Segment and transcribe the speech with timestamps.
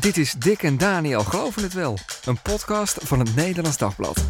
[0.00, 4.24] Dit is Dick en Daniel Geloven het Wel, een podcast van het Nederlands Dagblad.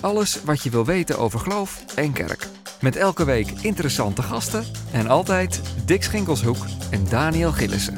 [0.00, 2.46] Alles wat je wil weten over geloof en kerk.
[2.80, 6.56] Met elke week interessante gasten en altijd Dick Schinkelshoek
[6.90, 7.96] en Daniel Gillissen.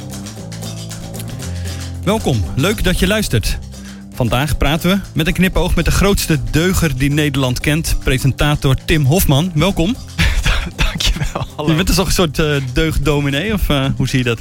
[2.05, 3.59] Welkom, leuk dat je luistert.
[4.15, 9.05] Vandaag praten we met een knipoog met de grootste deuger die Nederland kent, presentator Tim
[9.05, 9.53] Hofman.
[9.55, 9.97] Welkom.
[10.77, 11.47] Dankjewel.
[11.57, 11.71] Hallo.
[11.71, 14.39] Je bent dus toch een soort uh, deugddominee, of uh, hoe zie je dat?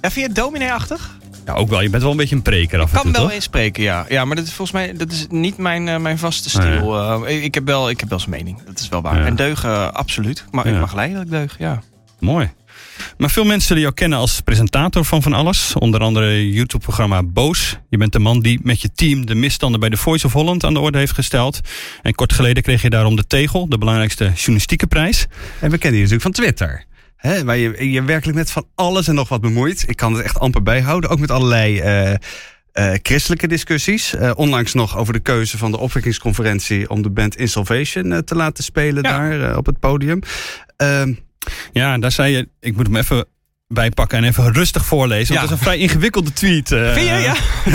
[0.00, 1.15] Ja, vind je het dominee-achtig?
[1.46, 1.80] Ja, ook wel.
[1.80, 3.32] Je bent wel een beetje een preker af Ik kan en toe, wel toch?
[3.34, 4.06] eens spreken, ja.
[4.08, 6.96] Ja, maar dat is volgens mij dat is niet mijn, uh, mijn vaste stil.
[7.26, 9.18] Uh, ik, heb wel, ik heb wel eens mening, dat is wel waar.
[9.18, 9.24] Ja.
[9.26, 10.44] En deugen, uh, absoluut.
[10.50, 10.74] Maar Ja.
[10.74, 11.82] ik mag leiden dat ik deug, ja.
[12.20, 12.50] Mooi.
[13.18, 15.74] Maar veel mensen zullen jou kennen als presentator van van alles.
[15.78, 17.78] Onder andere YouTube-programma Boos.
[17.88, 20.64] Je bent de man die met je team de misstanden bij The Voice of Holland
[20.64, 21.60] aan de orde heeft gesteld.
[22.02, 25.26] En kort geleden kreeg je daarom de Tegel, de belangrijkste journalistieke prijs.
[25.60, 26.84] En we kennen je natuurlijk van Twitter.
[27.26, 29.84] Hè, waar je, je werkelijk met van alles en nog wat bemoeit.
[29.88, 31.10] Ik kan het echt amper bijhouden.
[31.10, 32.18] Ook met allerlei eh, eh,
[33.02, 34.14] christelijke discussies.
[34.14, 36.90] Eh, onlangs nog over de keuze van de opwekkingsconferentie...
[36.90, 39.28] om de band In Salvation eh, te laten spelen Ja.
[39.28, 40.20] daar op het podium.
[40.76, 41.12] Ehm,
[41.72, 43.26] Ja, daar zei je, ik moet hem even
[43.68, 45.34] bijpakken en even rustig voorlezen.
[45.34, 45.40] Want Ja.
[45.40, 46.72] dat is een vrij ingewikkelde tweet.
[46.72, 46.92] eh.
[46.92, 47.12] Vind je?
[47.14, 47.34] Ja.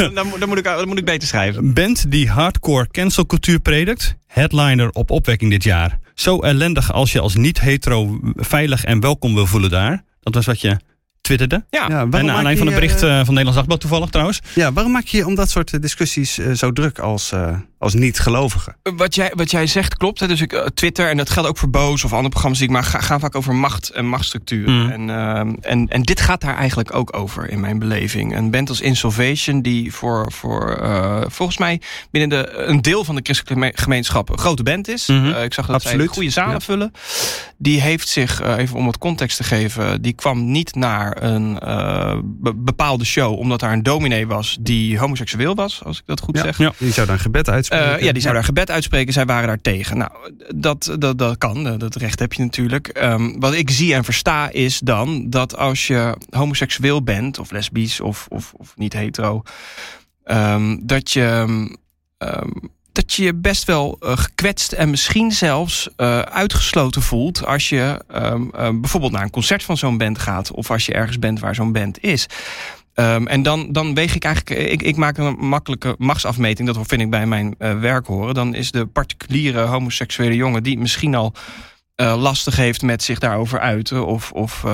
[0.14, 1.74] dan, moet- dan, moet ik, dan moet ik beter schrijven.
[1.74, 4.16] Band die hardcore cancelcultuur predikt.
[4.28, 6.00] Headliner op opwekking dit jaar.
[6.14, 10.04] Zo ellendig als je als niet-hetero veilig en welkom wil voelen daar.
[10.22, 10.78] Dat was wat je
[11.22, 11.66] twitterde.
[11.70, 11.86] Ja.
[11.90, 14.40] ja, En aanleiding van een bericht je, eh, van Nederlands Dagblad toevallig trouwens.
[14.56, 17.94] ja, waarom maak je om dat soort eh, discussies eh, zo druk als, eh, als
[17.94, 18.76] niet-gelovige?
[18.96, 20.20] Wat jij, wat jij zegt klopt.
[20.20, 20.28] Hè?
[20.28, 22.74] Dus ik, eh, Twitter, en dat geldt ook voor Boos of andere programma's die ik
[22.74, 24.74] maak, ga- gaan vaak over macht en machtsstructuren.
[24.84, 24.90] Mm.
[24.90, 28.36] En, ehm, en, en dit gaat daar eigenlijk ook over in mijn beleving.
[28.38, 33.16] Een band als Insolvation, die voor, voor eh, volgens mij binnen de, een deel van
[33.16, 35.08] de christelijke geme- gemeenschap een grote band is.
[35.08, 35.32] Mhm.
[35.32, 36.00] Eh, ik zag dat Absoluut.
[36.06, 36.60] zij goede zalen Ja.
[36.60, 36.92] vullen.
[37.58, 41.60] Die heeft zich, eh, even om het context te geven, die kwam niet naar een
[41.60, 46.20] eh, be- bepaalde show omdat daar een dominee was die homoseksueel was, als ik dat
[46.20, 46.44] goed Ja.
[46.44, 46.58] zeg.
[46.58, 46.72] Ja.
[46.78, 47.70] Die zou dan gebed uitspreken.
[47.72, 49.14] Eh, ja, die zou daar gebed uitspreken.
[49.14, 49.98] Zij waren daar tegen.
[49.98, 50.12] Nou,
[50.56, 51.68] dat, dat, dat kan.
[51.68, 52.88] eh, Dat recht heb je natuurlijk.
[52.88, 58.00] Ehm, wat ik zie en versta is dan dat als je homoseksueel bent, of lesbisch,
[58.00, 59.42] of, of, of niet hetero,
[60.24, 61.46] ehm, dat je.
[62.18, 62.48] ehm,
[62.94, 65.90] dat je je best wel eh, gekwetst en misschien zelfs
[66.26, 68.00] uitgesloten voelt als je
[68.82, 71.72] bijvoorbeeld naar een concert van zo'n band gaat of als je ergens bent waar zo'n
[71.72, 72.26] band is.
[72.94, 76.88] Ehm, en dan, dan weeg ik eigenlijk, eh, ik, ik maak een makkelijke machtsafmeting, dat
[76.88, 78.34] vind ik bij mijn eh, werk horen.
[78.34, 81.34] Dan is de particuliere homoseksuele jongen die misschien al
[81.96, 84.66] eh, lastig heeft met zich daarover uiten, of, of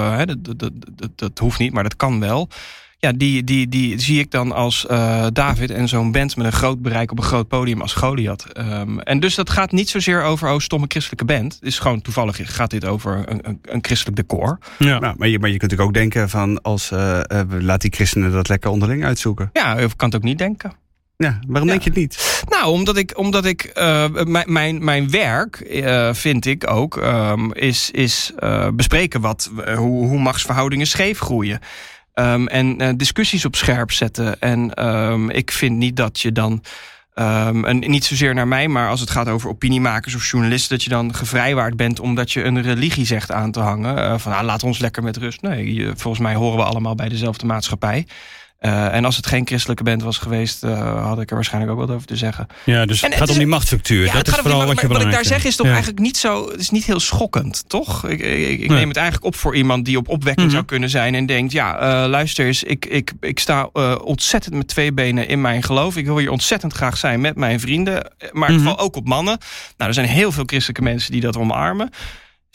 [1.15, 2.49] dat hoeft niet, maar dat kan wel.
[2.99, 6.51] Ja, die, die, die zie ik dan als eh, David en zo'n band met een
[6.51, 8.45] groot bereik op een groot podium als Goliath.
[8.53, 11.53] Ehm, en dus dat gaat niet zozeer over, oh, stomme christelijke band.
[11.53, 14.57] Het is gewoon toevallig gaat dit over een, een, een christelijk decor.
[14.79, 14.99] Ja.
[14.99, 16.61] Nou, maar, je, maar je kunt natuurlijk ook denken van...
[16.61, 19.49] Als, eh, eh, laat die christenen dat lekker onderling uitzoeken.
[19.53, 20.71] Ja, ik kan het ook niet denken.
[21.17, 21.73] Ja, waarom Ja.
[21.73, 22.43] denk je het niet?
[22.49, 27.51] Nou, omdat ik, omdat ik eh, mijn, mijn, mijn werk, eh, vind ik ook, ehm,
[27.51, 31.59] is, is eh, bespreken wat, hoe, hoe machtsverhoudingen scheef groeien.
[32.17, 34.39] Ehm, en eh, discussies op scherp zetten.
[34.39, 36.63] En ehm, ik vind niet dat je dan.
[37.13, 40.89] en niet zozeer naar mij, maar als het gaat over opiniemakers of journalisten, dat je
[40.89, 43.97] dan gevrijwaard bent omdat je een religie zegt aan te hangen.
[43.97, 45.41] Eh, van nou, laat ons lekker met rust.
[45.41, 48.07] Nee, volgens mij horen we allemaal bij dezelfde maatschappij.
[48.57, 51.79] Eh, en als het geen christelijke band was geweest, eh, had ik er waarschijnlijk ook
[51.79, 52.47] wat over te zeggen.
[52.63, 53.99] ja, dus En het gaat om die machtsstructuur.
[53.99, 55.65] Ja, dat het is gaat vooral die- wat je wat ik daar zeg is toch
[55.65, 55.71] Ja.
[55.71, 56.49] eigenlijk niet zo.
[56.51, 58.07] Het is niet heel schokkend, toch?
[58.07, 58.77] Ik, ik, ik Nee.
[58.77, 60.55] neem het eigenlijk op voor iemand die op opwekking Mhm.
[60.55, 63.63] zou kunnen zijn en denkt: ja, eh, luister eens, ik, ik, ik sta
[64.03, 65.97] ontzettend met twee benen in mijn geloof.
[65.97, 68.63] Ik wil hier ontzettend graag zijn met mijn vrienden, maar ik Mhm.
[68.65, 69.37] val ook op mannen.
[69.77, 71.89] Nou, er zijn heel veel christelijke mensen die dat omarmen.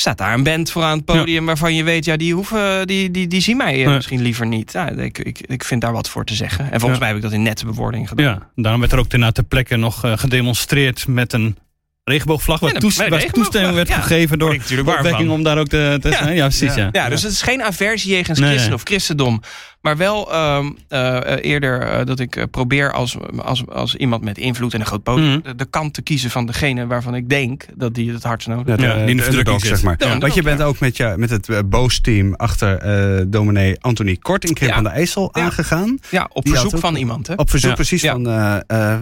[0.03, 3.11] Staat daar een band voor aan het podium waarvan je weet, ja, die, hoeven, die,
[3.11, 3.95] die, die zien mij eh, Nee.
[3.95, 4.73] misschien liever niet.
[4.73, 6.65] Ja, ik, ik, ik vind daar wat voor te zeggen.
[6.73, 6.99] En volgens Ja.
[6.99, 8.27] mij heb ik dat in nette bewoording gedaan.
[8.27, 11.57] Ja, daarom werd er ook daarna ter plekke nog eh, gedemonstreerd met een
[12.05, 12.61] regenboogvlag.
[12.61, 16.35] Waar, toest- toestemming werd gegeven door de opwekking om daar ook te, zijn.
[16.35, 16.75] Ja, precies.
[16.75, 16.89] Ja.
[16.93, 19.43] Ja, dus het is geen aversie jegens Nee, christen of christendom.
[19.83, 24.39] Maar wel ehm, eh, eerder eh, dat ik eh, probeer als, als, als iemand met
[24.39, 25.29] invloed en een groot podium...
[25.29, 25.43] Mhm.
[25.43, 28.67] de, de kant te kiezen van degene waarvan ik denk dat die het hardst nodig
[28.67, 28.83] Ja, heeft.
[28.83, 29.23] Ja, die in de
[29.59, 29.61] zit.
[29.61, 29.97] zeg maar.
[30.19, 34.55] Want je bent ook met, je, met het Boos-team achter eh dominee Anthony Kort in
[34.55, 34.77] Krimp Ja.
[34.77, 35.43] aan de IJssel Ja.
[35.43, 35.99] aangegaan.
[36.11, 37.27] Ja, op Die verzoek ook- van iemand.
[37.27, 37.35] Hè?
[37.37, 37.75] Op verzoek Ja.
[37.77, 38.13] precies Ja.
[38.13, 38.93] van, eh, eh,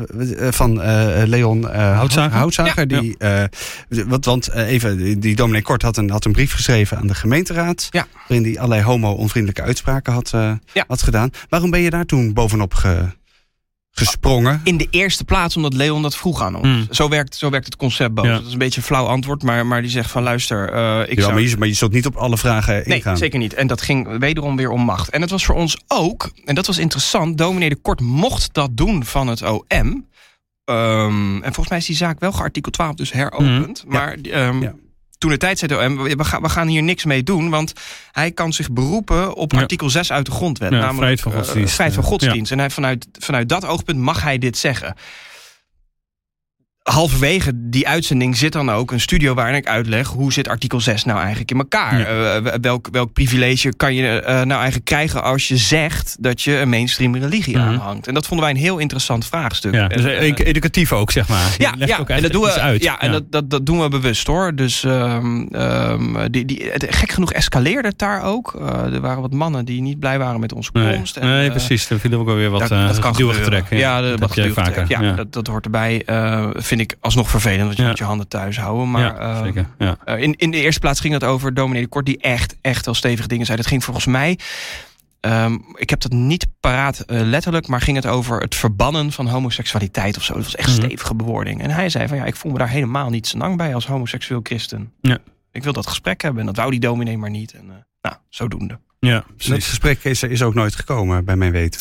[0.47, 2.37] eh, van eh, Leon eh, Houtzager.
[2.38, 2.85] Houtzager.
[2.91, 3.00] Ja.
[3.00, 3.43] Die, eh,
[4.06, 7.15] want want eh, even, die- dominee Kort had een, had een brief geschreven aan de
[7.15, 7.87] gemeenteraad.
[7.91, 8.06] Ja.
[8.29, 10.84] Waarin hij allerlei homo-onvriendelijke uitspraken had, eh, Ja.
[10.88, 11.31] had gedaan.
[11.49, 13.08] Waarom ben je daar toen bovenop ge,
[13.90, 14.61] gesprongen.
[14.64, 16.67] In de eerste plaats omdat Leon dat vroeg aan ons.
[16.67, 16.87] Mm.
[16.90, 18.26] Zo, werkt, zo werkt het concept boos.
[18.26, 18.32] Ja.
[18.32, 21.17] Dat is een beetje een flauw antwoord, maar, maar die zegt van luister, eh, ik
[21.17, 21.32] Ja, zou...
[21.32, 23.17] maar, je, maar je zult niet op alle vragen Nee, ingaan.
[23.17, 23.55] zeker niet.
[23.55, 25.11] En dat ging wederom weer om macht.
[25.11, 28.76] En het was voor ons ook, en dat was interessant, dominee de Kort mocht dat
[28.76, 30.08] doen van het OM.
[30.64, 33.84] Ehm, en volgens mij is die zaak wel geartikel 12 dus heropend.
[33.87, 34.75] Maar ehm, Ja.
[35.20, 37.50] Toen de tijd zei de OM, we, gaan, we gaan hier niks mee doen.
[37.50, 37.72] Want
[38.12, 39.58] hij kan zich beroepen op Ja.
[39.61, 40.70] artikel 6 uit de grondwet.
[40.70, 41.75] Ja, namelijk vrijheid van eh, godsdienst.
[41.75, 42.11] vrijheid van Ja.
[42.11, 42.52] godsdienst.
[42.52, 44.94] En hij, vanuit, vanuit dat oogpunt mag hij dit zeggen.
[46.82, 51.05] Halverwege die uitzending zit dan ook een studio waarin ik uitleg hoe zit artikel 6
[51.05, 51.99] nou eigenlijk in elkaar.
[51.99, 52.05] Ja.
[52.37, 56.59] Eh, welk, welk privilege kan je eh, nou eigenlijk krijgen als je zegt dat je
[56.59, 57.67] een mainstream religie Mhm.
[57.67, 58.06] aanhangt?
[58.06, 59.75] En dat vonden wij een heel interessant vraagstuk.
[59.75, 61.55] Ja, dus eh, ed- educatief ook, zeg maar.
[61.59, 62.82] Je ja, ja, ook en dat doen we uit.
[62.82, 64.55] Ja, en Dat, dat, dat doen we bewust hoor.
[64.55, 68.55] Dus ehm, ehm, die, die, het, gek genoeg escaleerde het daar ook.
[68.61, 71.17] Eh, er waren wat mannen die niet blij waren met onze Nee, komst.
[71.17, 71.88] En, nee eh, precies.
[71.88, 73.65] Daar viel ook wel weer wat dat, eh, dat kan getrek.
[73.71, 74.85] Ja, dat, dat vaker.
[74.88, 76.03] Ja, Dat, dat hoort erbij.
[76.70, 77.88] Vind ik alsnog vervelend, want je Ja.
[77.88, 78.90] moet je handen thuis houden.
[78.90, 79.67] Maar ja, eh, zeker.
[79.78, 79.96] Ja.
[80.05, 82.06] eh, in, in de eerste plaats ging het over dominee de Kort...
[82.06, 83.56] die echt, echt wel stevige dingen zei.
[83.58, 84.38] Dat ging volgens mij...
[85.20, 87.67] ehm, ik heb dat niet paraat eh, letterlijk...
[87.67, 90.34] maar ging het over het verbannen van homoseksualiteit of zo.
[90.34, 90.76] Dat was echt Mhm.
[90.87, 91.62] stevige bewoording.
[91.62, 93.75] En hij zei van ja, ik voel me daar helemaal niet lang bij...
[93.75, 94.93] als homoseksueel christen.
[95.00, 95.19] Ja.
[95.52, 97.52] Ik wil dat gesprek hebben en dat wou die dominee maar niet.
[97.52, 98.78] En, eh, nou, zodoende.
[98.99, 99.69] ja, Dat precies.
[99.69, 101.81] gesprek is, is ook nooit gekomen, bij mijn weten.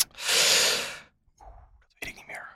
[1.98, 2.46] Weet ik niet meer.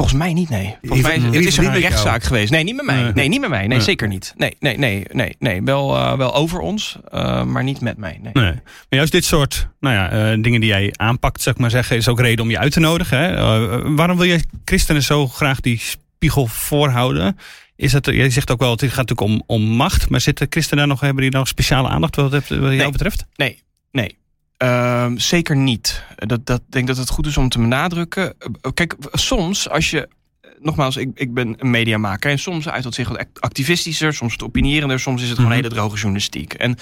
[0.00, 0.76] Volgens mij niet, nee.
[0.82, 2.50] Volgens mij het is een rechtszaak geweest.
[2.50, 3.12] Nee, niet met mij.
[3.14, 3.28] Nee.
[3.28, 3.66] Niet met mij.
[3.66, 4.34] Nee, zeker niet.
[4.36, 5.62] Nee, nee, nee, nee, nee.
[5.62, 8.18] Wel, eh, wel over ons, eh, maar niet met mij.
[8.22, 8.32] Nee.
[8.32, 8.52] Nee.
[8.52, 11.96] Maar juist dit soort nou ja, eh, dingen die jij aanpakt, zeg ik maar zeggen,
[11.96, 13.18] is ook reden om je uit te nodigen.
[13.18, 13.34] Hè?
[13.34, 17.38] Eh, waarom wil je christenen zo graag die spiegel voorhouden?
[17.76, 20.78] Is het, jij zegt ook wel, het gaat natuurlijk om, om macht, maar zitten christenen
[20.78, 22.90] daar nog, hebben die nog speciale aandacht wat, het, wat jou Nee.
[22.90, 23.24] betreft?
[23.34, 23.62] Nee,
[23.92, 24.18] nee.
[24.64, 26.02] Ehm, zeker niet.
[26.16, 28.34] Dat, dat ik denk dat het goed is om te benadrukken.
[28.38, 30.08] Eh, Kijk, soms als je.
[30.40, 32.30] eh, Nogmaals, ik, ik ben een mediamaker.
[32.30, 35.52] En soms uit dat zich wat act- activistischer, soms wat opinierender, soms is het gewoon
[35.52, 35.60] Mhm.
[35.62, 36.52] hele droge journalistiek.
[36.54, 36.76] En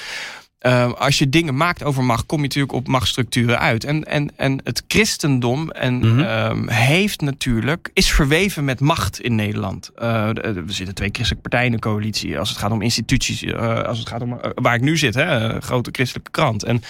[0.58, 3.84] ehm, als je dingen maakt over macht, kom je natuurlijk op machtsstructuren uit.
[3.84, 6.20] En, en, en het christendom en, Mhm.
[6.20, 9.90] ehm, heeft natuurlijk, is verweven met macht in Nederland.
[9.94, 10.00] De-
[10.40, 12.38] er zitten twee christelijke partijen in een coalitie.
[12.38, 15.62] Als het gaat om instituties, als het gaat om waar ik nu zit, hè, een
[15.62, 16.62] grote christelijke krant.
[16.64, 16.82] En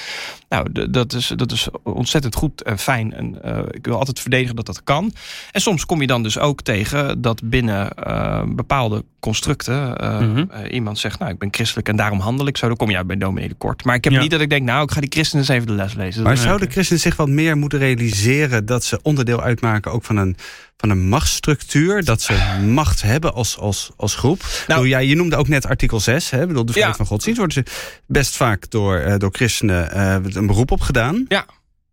[0.49, 3.13] nou, dat is, dat is ontzettend goed en fijn.
[3.13, 5.13] En eh, ik wil altijd verdedigen dat dat kan.
[5.53, 10.67] En soms kom je dan dus ook tegen dat binnen eh, bepaalde constructen eh, Mhm.
[10.71, 12.67] iemand zegt, nou, ik ben christelijk en daarom handel ik zo.
[12.67, 13.85] Dan kom je uit bij dominee de kort.
[13.85, 14.21] Maar ik heb Ja.
[14.21, 16.23] niet dat ik denk, nou, ik ga die christenen eens even de les lezen.
[16.23, 20.37] Maar zouden christenen zich wat meer moeten realiseren dat ze onderdeel uitmaken ook van een,
[20.79, 22.05] van een machtsstructuur?
[22.05, 24.65] Dat ze macht hebben als, als, als groep?
[24.67, 26.47] Nou, ja, je noemde ook net artikel 6, hè?
[26.47, 27.05] Bedoel, de vrijheid Ja.
[27.05, 27.39] van godsdienst.
[27.41, 31.25] Worden ze best vaak door, eh, door christenen eh, een beroep op gedaan.
[31.29, 31.47] Ja.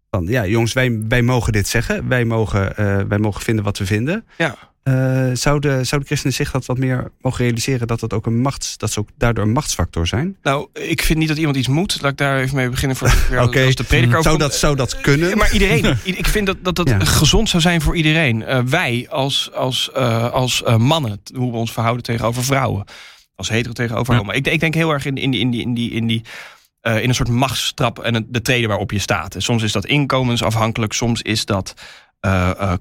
[0.10, 2.08] Van, ja, jongens, wij, wij mogen dit zeggen.
[2.08, 4.26] Wij mogen, eh, wij mogen vinden wat we vinden.
[4.38, 4.56] Ja.
[4.86, 8.78] Eh, zouden, zouden christenen zich dat wat meer mogen realiseren dat dat ook een machts,
[8.78, 10.38] dat ze ook daardoor een machtsfactor zijn?
[10.44, 12.02] Nou, ik vind niet dat iemand iets moet.
[12.02, 13.08] Laat ik daar even mee beginnen voor
[13.40, 15.38] als de prediker Zou dat, zou dat kunnen?
[15.38, 15.86] Maar iedereen.
[16.04, 17.00] Ik vind dat dat, dat Ja.
[17.00, 18.44] gezond zou zijn voor iedereen.
[18.44, 22.86] Eh, wij als, als, eh, als mannen, hoe we ons verhouden tegenover vrouwen.
[23.36, 24.20] Als hetero tegenover Ja.
[24.20, 24.32] homo.
[24.32, 25.40] Ik, ik denk heel erg in, in die...
[25.42, 26.24] In die, in die, in die
[26.86, 29.36] in een soort machtstrap en de treden waarop je staat.
[29.36, 31.74] En soms is dat inkomensafhankelijk, soms is dat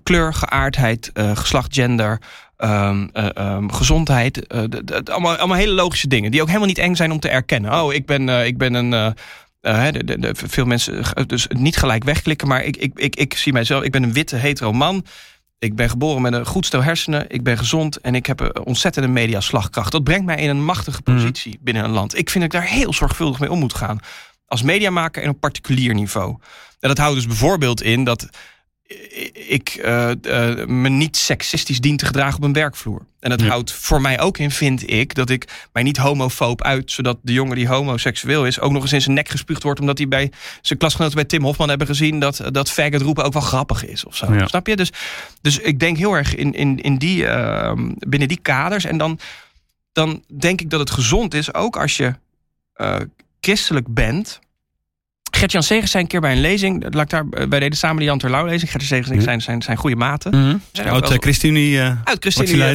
[0.02, 2.20] kleur, geaardheid, eh, geslacht, gender,
[2.56, 4.46] ehm, eh, ehm, gezondheid.
[4.46, 4.62] eh,
[5.04, 7.82] allemaal, allemaal hele logische dingen die ook helemaal niet eng zijn om te erkennen.
[7.82, 8.92] Oh, ik ben, eh, ik ben een.
[8.92, 12.92] eh, eh, de, de, de- veel mensen eh, dus niet gelijk wegklikken, maar ik, ik,
[12.94, 13.82] ik, ik zie mijzelf.
[13.82, 15.04] Ik ben een witte hetero man.
[15.58, 17.24] Ik ben geboren met een goed stel hersenen.
[17.28, 19.92] Ik ben gezond en ik heb een ontzettende mediaslagkracht.
[19.92, 21.14] Dat brengt mij in een machtige Mhm.
[21.16, 22.18] positie binnen een land.
[22.18, 23.98] Ik vind dat ik daar heel zorgvuldig mee om moet gaan.
[24.46, 26.28] Als mediamaker en op particulier niveau.
[26.80, 28.28] En dat houdt dus bijvoorbeeld in dat
[29.48, 33.02] ik eh, eh, me niet seksistisch dien te gedragen op een werkvloer.
[33.20, 33.46] En dat Ja.
[33.46, 37.32] houdt voor mij ook in, vind ik, dat ik mij niet homofoob uit, zodat de
[37.32, 40.30] jongen die homoseksueel is ook nog eens in zijn nek gespuugd wordt, omdat hij bij
[40.62, 44.04] zijn klasgenoten bij Tim Hofman hebben gezien dat dat faggot roepen ook wel grappig is
[44.04, 44.34] of zo.
[44.34, 44.46] Ja.
[44.46, 44.76] Snap je?
[44.76, 44.90] Dus,
[45.40, 48.84] dus ik denk heel erg in, in, in die, ehm, binnen die kaders.
[48.84, 49.18] En dan,
[49.92, 52.14] dan denk ik dat het gezond is, ook als je
[52.74, 52.96] eh,
[53.40, 54.40] christelijk bent.
[55.36, 58.04] Gert-Jan Segers zei een keer bij een lezing, ik daar, eh, wij deden samen de
[58.04, 58.70] Jan Terlouw lezing.
[58.70, 59.28] Gert-Jan Segers en ik Mhm.
[59.28, 60.30] zijn, zijn, zijn goede maten.
[60.40, 60.56] Mhm.
[60.72, 61.80] zijn ook Oud wel uh, ChristenUnie.
[61.80, 62.22] eh, Uit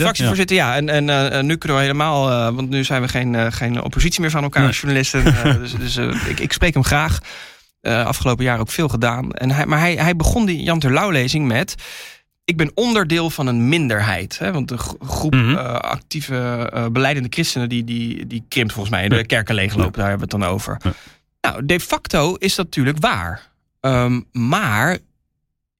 [0.01, 0.75] fractievoorzitter, ja.
[0.75, 3.81] En, en eh, nu kunnen we helemaal, eh, want nu zijn we geen, eh, geen
[3.83, 4.69] oppositie meer van elkaar Nee.
[4.69, 5.25] als journalisten.
[5.25, 7.19] Eh, dus dus eh, ik, ik spreek hem graag.
[7.81, 9.31] Eh, afgelopen jaar ook veel gedaan.
[9.31, 11.75] En hij, maar hij, hij begon die Jan Terlouw-lezing met...
[12.45, 14.39] Ik ben onderdeel van een minderheid.
[14.39, 14.51] Hè?
[14.51, 15.55] Want de gro- groep Mhm.
[15.55, 17.69] eh, actieve eh, beleidende christenen...
[17.69, 19.09] Die, die, die krimpt volgens mij.
[19.09, 19.21] De Ja.
[19.21, 20.77] kerken leeglopen, daar hebben we het dan over.
[20.83, 20.91] Ja.
[21.41, 23.49] Nou, de facto is dat natuurlijk waar.
[23.79, 24.97] Ehm, maar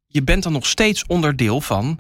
[0.08, 2.00] je bent dan nog steeds onderdeel van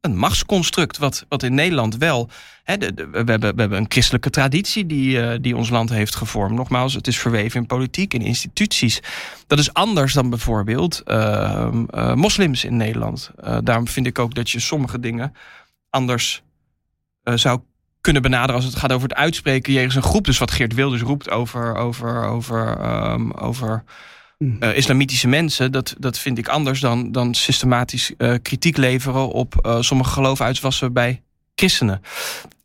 [0.00, 0.98] een machtsconstruct.
[0.98, 2.26] Wat, wat in Nederland wel.
[2.26, 2.32] We,
[2.64, 6.56] hebben, we hebben een christelijke traditie die, eh, die ons land heeft gevormd.
[6.56, 9.00] Nogmaals, het is verweven in politiek en instituties.
[9.46, 13.30] Dat is anders dan bijvoorbeeld eh, eh, moslims in Nederland.
[13.36, 15.34] Eh, daarom vind ik ook dat je sommige dingen
[15.90, 16.42] anders
[17.24, 17.60] zou
[18.02, 20.24] kunnen benaderen als het gaat over het uitspreken jegens een groep.
[20.24, 23.84] Dus wat Geert Wilders roept over, over, over, ehm, over
[24.60, 29.56] eh, islamitische mensen, dat, dat vind ik anders dan, dan systematisch eh, kritiek leveren op
[29.56, 31.22] eh, sommige geloofuitwassen bij
[31.54, 32.00] christenen.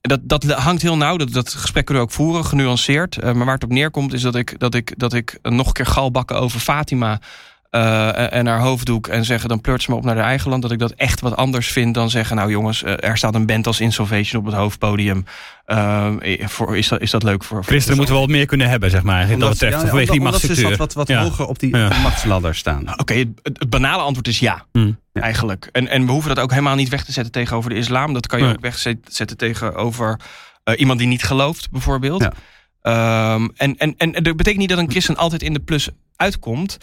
[0.01, 3.23] Dat, dat hangt heel nauw, dat, dat gesprek kunnen we ook voeren, genuanceerd.
[3.23, 5.85] Maar waar het op neerkomt is dat ik, dat ik, dat ik nog een keer
[5.85, 7.19] galbakken over Fatima
[7.69, 10.61] eh, en haar hoofddoek en zeggen dan pleurt ze me op naar haar eigen land.
[10.61, 13.45] Dat ik dat echt wat anders vind dan zeggen, nou jongens, eh, er staat een
[13.45, 15.25] band als Insolvation op het hoofdpodium.
[15.65, 16.13] Eh,
[16.45, 17.57] voor, is, dat, is dat leuk voor...
[17.57, 19.27] voor Christenen moeten wel wat meer kunnen hebben, zeg maar.
[19.27, 20.77] Wat dat betreft, ja, vanwege die omdat ze machtsstructuur.
[20.77, 21.21] wat, wat, Ja.
[21.23, 21.99] hoger op die Ja.
[22.01, 22.99] machtsladder staan.
[22.99, 24.65] Oké, het, het banale antwoord is ja.
[24.71, 24.99] Hmm.
[25.13, 25.21] Ja.
[25.21, 25.69] Eigenlijk.
[25.71, 28.13] En, en we hoeven dat ook helemaal niet weg te zetten tegenover de islam.
[28.13, 30.19] Dat kan je ook wegzetten tegenover
[30.63, 32.21] eh, iemand die niet gelooft, bijvoorbeeld.
[32.21, 32.33] Ja.
[32.81, 36.77] Ehm, en, en, en dat betekent niet dat een christen altijd in de plus uitkomt.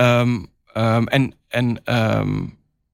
[0.00, 2.38] Ehm, en, en, ehm,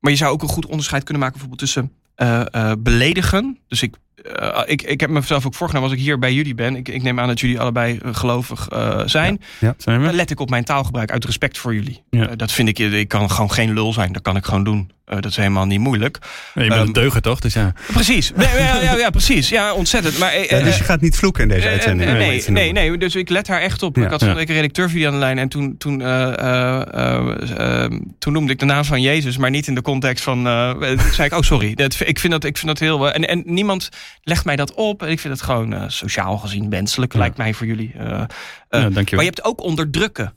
[0.01, 3.59] maar je zou ook een goed onderscheid kunnen maken bijvoorbeeld tussen eh, eh, beledigen.
[3.69, 6.77] Dus ik, eh, ik, ik heb mezelf ook voorgenomen als ik hier bij jullie ben.
[6.77, 9.41] Ik, ik neem aan dat jullie allebei eh, gelovig eh, zijn.
[9.79, 10.07] Zijn we?
[10.07, 12.03] Dan let ik op mijn taalgebruik uit respect voor jullie.
[12.11, 12.29] Ja.
[12.29, 14.13] Eh, dat vind ik, ik kan gewoon geen lul zijn.
[14.13, 14.91] Dat kan ik gewoon doen.
[15.05, 16.19] Eh, dat is helemaal niet moeilijk.
[16.55, 17.41] Je bent Ehm, een deugen, toch?
[17.41, 17.73] Dus ja.
[17.93, 18.33] Precies.
[18.37, 19.49] Nee, ja, ja, ja, precies.
[19.49, 20.19] Ja, ontzettend.
[20.19, 22.13] Maar, Ja, dus je gaat niet vloeken in deze uitzending.
[22.13, 23.97] nee, nee, nee, dus ik let haar echt op.
[23.97, 24.05] Ja.
[24.05, 24.27] ik had Ja.
[24.27, 27.91] van week een redacteur video aan de lijn en toen, toen, eh, eh, eh, eh,
[28.19, 30.47] toen noemde ik de naam van Jezus, maar niet in de context van.
[30.47, 30.71] eh,
[31.13, 33.13] zei ik, oh sorry, dat, ik, vind dat, ik vind dat heel.
[33.13, 33.89] en, en niemand
[34.23, 35.03] legt mij dat op.
[35.03, 37.19] En ik vind het gewoon eh, sociaal gezien wenselijk, Ja.
[37.19, 37.93] lijkt mij voor jullie.
[37.93, 38.21] eh,
[38.69, 40.35] eh, ja, maar je hebt ook onderdrukken.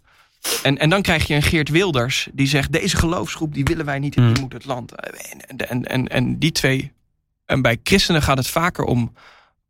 [0.64, 4.00] En, en dan krijg je een Geert Wilders die zegt: deze geloofsgroep die willen wij
[4.00, 4.96] niet in, die moet het land.
[4.96, 6.92] En, en, en, en die twee.
[7.46, 9.14] En bij christenen gaat het vaker om,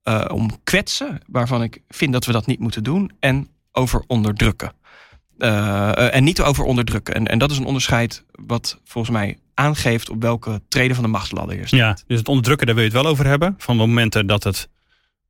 [0.03, 4.71] eh, om kwetsen, waarvan ik vind dat we dat niet moeten doen, en over onderdrukken.
[5.39, 7.13] Eh, eh, en niet over onderdrukken.
[7.15, 11.09] En, en dat is een onderscheid wat volgens mij aangeeft op welke treden van de
[11.09, 11.79] machtsladder je staat.
[11.79, 13.55] Ja, dus het onderdrukken, daar wil je het wel over hebben.
[13.57, 14.69] Van de momenten dat, het,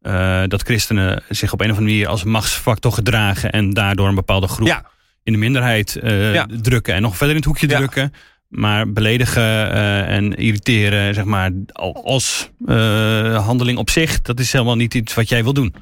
[0.01, 3.51] eh, dat christenen zich op een of andere manier als machtsfactor gedragen.
[3.51, 4.85] En daardoor een bepaalde groep Ja.
[5.23, 6.47] in de minderheid Ja.
[6.61, 6.93] drukken.
[6.93, 7.77] En nog verder in het hoekje Ja.
[7.77, 8.13] drukken.
[8.49, 14.51] Maar beledigen eh, en irriteren, zeg maar, al- als eh, handeling op zich, dat is
[14.51, 15.75] helemaal niet iets wat jij wil doen.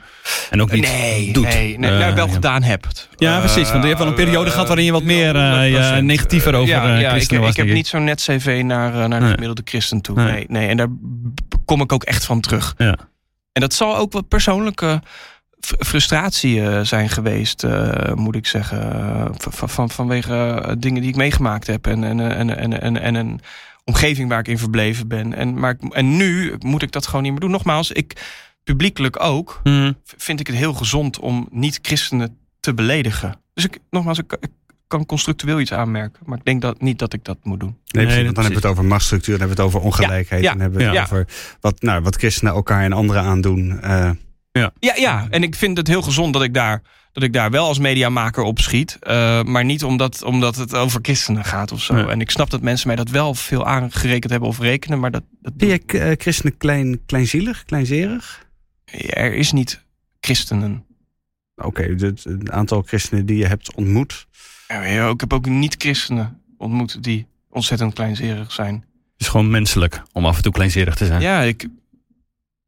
[0.49, 1.43] En ook niet nee, doet.
[1.43, 2.33] nee, nee nou, wel ja.
[2.33, 3.09] gedaan hebt.
[3.15, 3.69] Ja, precies.
[3.69, 6.03] Want je hebt wel een periode gehad waarin je wat meer, ja, 100%.
[6.03, 9.19] negatiever over, ja, ja, christenen ik, was, Ik heb niet zo'n net cv naar, naar
[9.19, 10.23] de gemiddelde christen toe.
[10.23, 10.45] Nee.
[10.47, 10.67] Nee.
[10.67, 10.89] En daar
[11.65, 12.73] kom ik ook echt van terug.
[12.77, 12.97] Ja.
[13.51, 15.01] En dat zal ook wat persoonlijke
[15.59, 18.93] frustratie eh, zijn geweest, eh, moet ik zeggen.
[18.93, 21.87] eh, van, van, vanwege dingen die ik meegemaakt heb.
[21.87, 23.39] En, en, en, en, en, en een
[23.83, 25.33] omgeving waar ik in verbleven ben.
[25.33, 27.51] En, maar, en nu moet ik dat gewoon niet meer doen.
[27.51, 28.13] Nogmaals, ik
[28.63, 33.35] publiekelijk ook v- vind ik het heel gezond om niet-christenen te beledigen.
[33.53, 34.49] Dus ik, nogmaals, ik, ik
[34.87, 36.19] kan constructueel iets aanmerken.
[36.25, 37.77] Maar ik denk dat, niet dat ik dat moet doen.
[37.87, 40.43] Nee, want dan hebben we het over machtsstructuur, dan hebben we het over ongelijkheid.
[40.43, 41.03] Ja, dan hebben we ja.
[41.03, 41.27] over
[41.61, 43.81] wat, nou, wat christenen elkaar en anderen aandoen.
[43.81, 44.09] Eh,
[44.79, 47.65] Ja, ja, en ik vind het heel gezond dat ik daar, dat ik daar wel
[47.67, 48.97] als mediamaker op schiet.
[48.99, 52.07] eh, maar niet omdat, omdat het over christenen gaat of zo.
[52.07, 54.99] En ik snap dat mensen mij dat wel veel aangerekend hebben of rekenen.
[54.99, 58.45] Maar dat, dat vind je eh, christenen klein, kleinzielig, kleinzerig?
[59.09, 59.83] er is niet
[60.19, 60.85] christenen.
[61.55, 64.27] Oké, het, het aantal christenen die je hebt ontmoet.
[64.67, 68.73] Ja, Ik heb ook niet-christenen ontmoet die ontzettend kleinzerig zijn.
[68.73, 71.21] Het is gewoon menselijk om af en toe kleinzerig te zijn.
[71.21, 71.67] Ja, ik,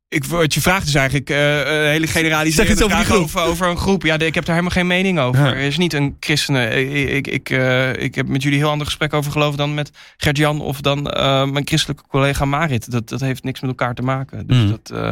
[0.09, 3.67] ik, wat je vraagt is eigenlijk eh, een hele Zeg generaliserende iets over over, over
[3.67, 4.03] een groep.
[4.03, 5.45] Ja, ik heb daar helemaal geen mening over.
[5.45, 5.51] Ja.
[5.51, 6.77] Er is niet een christenen.
[6.77, 9.91] Ik, ik, ik, eh, ik heb met jullie heel ander gesprek over geloof dan met
[10.17, 12.91] Gert-Jan of dan eh, mijn christelijke collega Marit.
[12.91, 14.47] Dat, dat heeft niks met elkaar te maken.
[14.47, 14.69] Dus Mm.
[14.69, 15.11] dat, eh,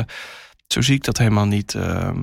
[0.67, 1.73] zo zie ik dat helemaal niet.
[1.73, 2.17] ehm,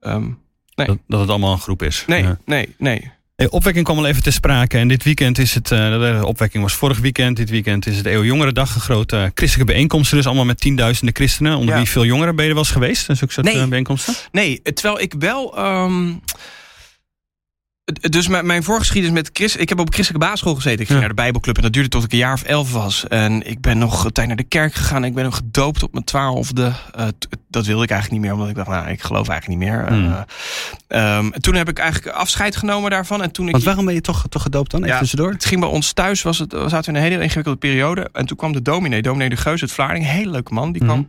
[0.00, 0.28] ehm,
[0.74, 2.04] Dat, dat het allemaal een groep is.
[2.06, 2.38] nee, Ja.
[2.44, 3.10] nee, nee.
[3.36, 4.78] Hey, opwekking kwam al even te sprake.
[4.78, 5.70] En dit weekend is het.
[5.70, 5.78] eh,
[6.18, 7.36] de opwekking was vorig weekend.
[7.36, 8.74] Dit weekend is het Eeuw Jongerendag.
[8.74, 10.10] Een grote eh, christelijke bijeenkomst.
[10.10, 11.56] Dus allemaal met tienduizenden christenen.
[11.56, 11.80] Onder Ja.
[11.80, 13.06] wie veel jongeren ben je er eens geweest?
[13.06, 13.58] Dat is ook soort Nee.
[13.60, 14.14] eh, bijeenkomsten.
[14.32, 15.56] Nee, terwijl ik wel.
[15.56, 16.12] ehm,
[17.92, 19.58] dus mijn, mijn voorgeschiedenis met Christ.
[19.60, 20.80] Ik heb op een christelijke basisschool gezeten.
[20.80, 21.04] Ik ging Ja.
[21.06, 23.08] naar de Bijbelclub en dat duurde tot ik een jaar of elf was.
[23.08, 25.04] En ik ben nog een tijd naar de kerk gegaan.
[25.04, 26.72] Ik ben nog gedoopt op mijn twaalfde.
[26.94, 27.06] Eh,
[27.48, 29.86] dat wilde ik eigenlijk niet meer, omdat ik dacht, nou, ik geloof eigenlijk niet meer.
[29.88, 30.12] Hmm.
[30.88, 33.22] Eh, ehm, en toen heb ik eigenlijk afscheid genomen daarvan.
[33.22, 33.52] En toen ik.
[33.52, 34.80] Want waarom ben je toch, toch gedoopt dan?
[34.80, 34.98] Even Ja.
[35.00, 35.30] tussendoor.
[35.30, 38.08] Het ging bij ons thuis, was het, we zaten in een hele ingewikkelde periode.
[38.12, 40.08] En toen kwam de dominee, dominee de Geus uit Vlaardingen.
[40.08, 40.72] Hele leuke man.
[40.72, 41.08] Die kwam Mhm.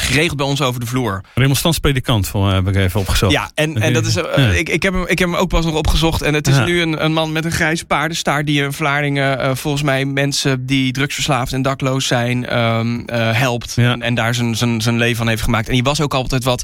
[0.00, 1.20] Geregeld bij ons over de vloer.
[1.34, 3.32] Remonstrantspredikant vol- heb ik even opgezocht.
[3.32, 4.50] Ja, en, en dat is, eh, Ja.
[4.52, 6.22] ik, ik, heb hem, ik heb hem ook pas nog opgezocht.
[6.22, 6.64] En het is Ja.
[6.64, 8.46] nu een, een man met een grijze paardenstaart...
[8.46, 12.46] die in Vlaardingen eh, volgens mij mensen die drugsverslaafd en dakloos zijn...
[12.46, 13.92] ehm, eh, helpt Ja.
[13.92, 15.68] en, en daar zijn, zijn, zijn leven van heeft gemaakt.
[15.68, 16.62] En die was ook altijd wat,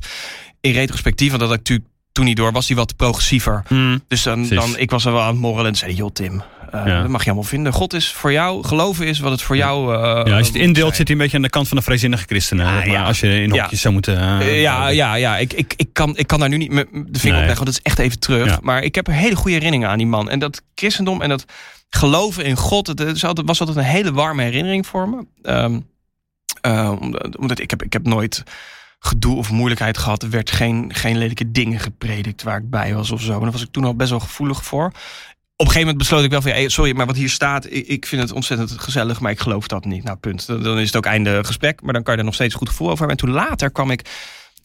[0.60, 1.28] in retrospectief...
[1.28, 3.62] want dat had ik natuurlijk toen niet door, was hij wat progressiever.
[3.66, 4.02] Hmm.
[4.08, 5.94] Dus dan, dan ik was er wel aan het morrelen en zei...
[5.94, 6.42] joh Tim,
[6.80, 7.00] eh, Ja.
[7.00, 7.72] dat mag je allemaal vinden.
[7.72, 9.94] God is voor jou, geloven is wat het voor jou...
[9.94, 11.82] eh, Ja, als je het indeelt zit hij een beetje aan de kant van de
[11.82, 12.66] vrijzinnige christenen.
[12.66, 13.04] Ah, maar.
[13.04, 14.40] Als je in hokjes zou moeten...
[14.40, 15.36] eh, ja, ja, ja.
[15.38, 17.32] Ik, ik, ik, kan, ik kan daar nu niet de vinger Nee.
[17.32, 18.60] op leggen, want dat is echt even terug.
[18.60, 20.30] Maar ik heb hele goede herinneringen aan die man.
[20.30, 21.44] En dat christendom en dat
[21.90, 25.26] geloven in God, het is altijd, was altijd een hele warme herinnering voor me.
[25.42, 25.80] Ehm,
[26.60, 28.42] eh, omdat, omdat ik heb, ik heb nooit
[28.98, 30.22] gedoe of moeilijkheid gehad.
[30.22, 33.32] Er werd geen, geen lelijke dingen gepredikt waar ik bij was of zo.
[33.34, 34.92] En daar was ik toen al best wel gevoelig voor.
[35.58, 38.06] Op een gegeven moment besloot ik wel van, sorry, maar wat hier staat, ik, ik
[38.06, 40.04] vind het ontzettend gezellig, maar ik geloof dat niet.
[40.04, 40.46] Nou, punt.
[40.46, 42.68] Dan, dan is het ook einde gesprek, maar dan kan je er nog steeds goed
[42.68, 43.16] gevoel over hebben.
[43.16, 44.02] En toen later kwam ik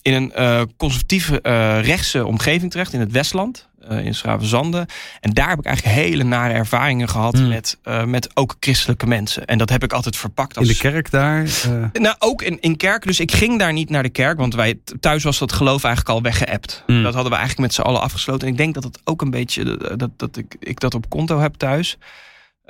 [0.01, 4.87] in een eh, conservatieve eh, rechtse omgeving terecht in het Westland, eh, in Schravenzande.
[5.19, 7.47] En daar heb ik eigenlijk hele nare ervaringen gehad Hmm.
[7.47, 9.45] met, met ook christelijke mensen.
[9.45, 11.49] En dat heb ik altijd verpakt als In de kerk daar.
[11.93, 13.05] nou, ook in, in kerk.
[13.05, 14.37] Dus ik ging daar niet naar de kerk.
[14.37, 16.83] Want wij, thuis was dat geloof eigenlijk al weggeëpt.
[16.85, 17.03] Hmm.
[17.03, 18.47] Dat hadden we eigenlijk met z'n allen afgesloten.
[18.47, 19.77] En ik denk dat het ook een beetje...
[19.97, 21.97] Dat, dat ik, ik dat op konto heb thuis.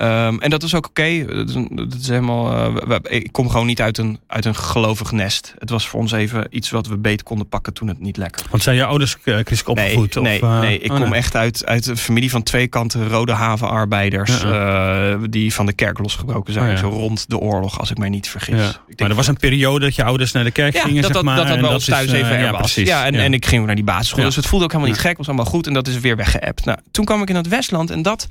[0.01, 1.25] Ehm, en dat is ook oké.
[1.25, 2.73] Dat, is dat helemaal...
[2.87, 5.53] eh, ik kom gewoon niet uit een, uit een gelovig nest.
[5.57, 8.45] Het was voor ons even iets wat we beter konden pakken toen het niet lekker
[8.49, 10.23] Want zijn je ouders eh, christelijk Nee, opgevoed?
[10.23, 11.17] nee, of, eh, nee, ik oh, kom nee.
[11.19, 14.41] echt uit, uit een familie van twee kanten rode havenarbeiders.
[14.41, 16.65] Ja, eh, die van de kerk losgebroken zijn.
[16.65, 16.77] Oh, ja.
[16.77, 18.59] zo rond de oorlog, als ik mij niet vergis.
[18.59, 18.81] Ja.
[18.87, 21.13] Ik Maar er was een periode dat je ouders naar de kerk gingen, dat, zeg
[21.13, 21.35] dat, maar.
[21.35, 22.75] dat dat en bij ons is, thuis eh, even er ja, was.
[22.75, 24.23] Ja, en, en ik ging naar die basisschool.
[24.23, 25.17] Dus het voelde ook helemaal niet gek.
[25.17, 25.67] was allemaal goed.
[25.67, 26.65] En dat is weer weggeëpt.
[26.65, 27.89] Nou, toen kwam ik in het Westland.
[27.89, 28.27] En dat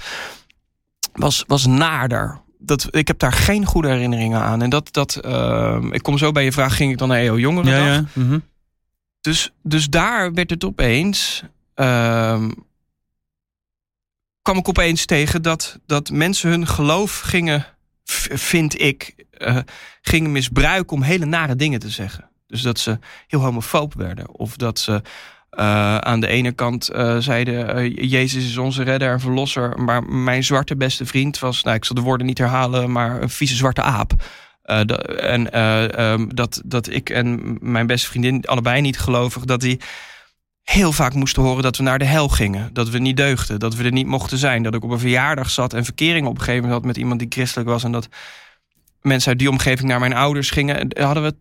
[1.12, 2.40] was, was naarder.
[2.59, 4.62] Dat, ik heb daar geen goede herinneringen aan.
[4.62, 6.76] En dat, dat ehm, ik kom zo bij je vraag.
[6.76, 7.85] Ging ik dan naar EO Jongeren?
[7.85, 8.05] Ja, ja.
[8.12, 8.38] mhm.
[9.21, 11.43] Dus, dus daar werd het opeens.
[11.75, 12.50] ehm,
[14.43, 17.67] kwam ik opeens tegen dat, dat mensen hun geloof gingen,
[18.05, 19.59] vind ik, eh,
[20.02, 22.31] gingen misbruiken om hele nare dingen te zeggen.
[22.47, 24.31] Dus dat ze heel homofoob werden.
[24.35, 25.02] Of dat ze
[25.50, 29.78] eh, aan de ene kant eh, zeiden: eh, Jezus is onze redder en verlosser.
[29.78, 33.30] Maar mijn zwarte beste vriend was, nou, ik zal de woorden niet herhalen, maar een
[33.30, 34.12] vieze zwarte aap.
[34.62, 39.45] Eh, da- en eh, ehm, dat, dat ik en mijn beste vriendin allebei niet gelovig,
[39.45, 39.80] dat die
[40.63, 42.71] heel vaak moesten horen dat we naar de hel gingen.
[42.73, 44.63] Dat we niet deugden, dat we er niet mochten zijn.
[44.63, 47.19] Dat ik op een verjaardag zat en verkering op een gegeven moment had met iemand
[47.19, 47.84] die christelijk was.
[47.84, 48.08] En dat
[49.02, 50.76] mensen uit die omgeving naar mijn ouders gingen.
[50.89, 51.34] En hadden we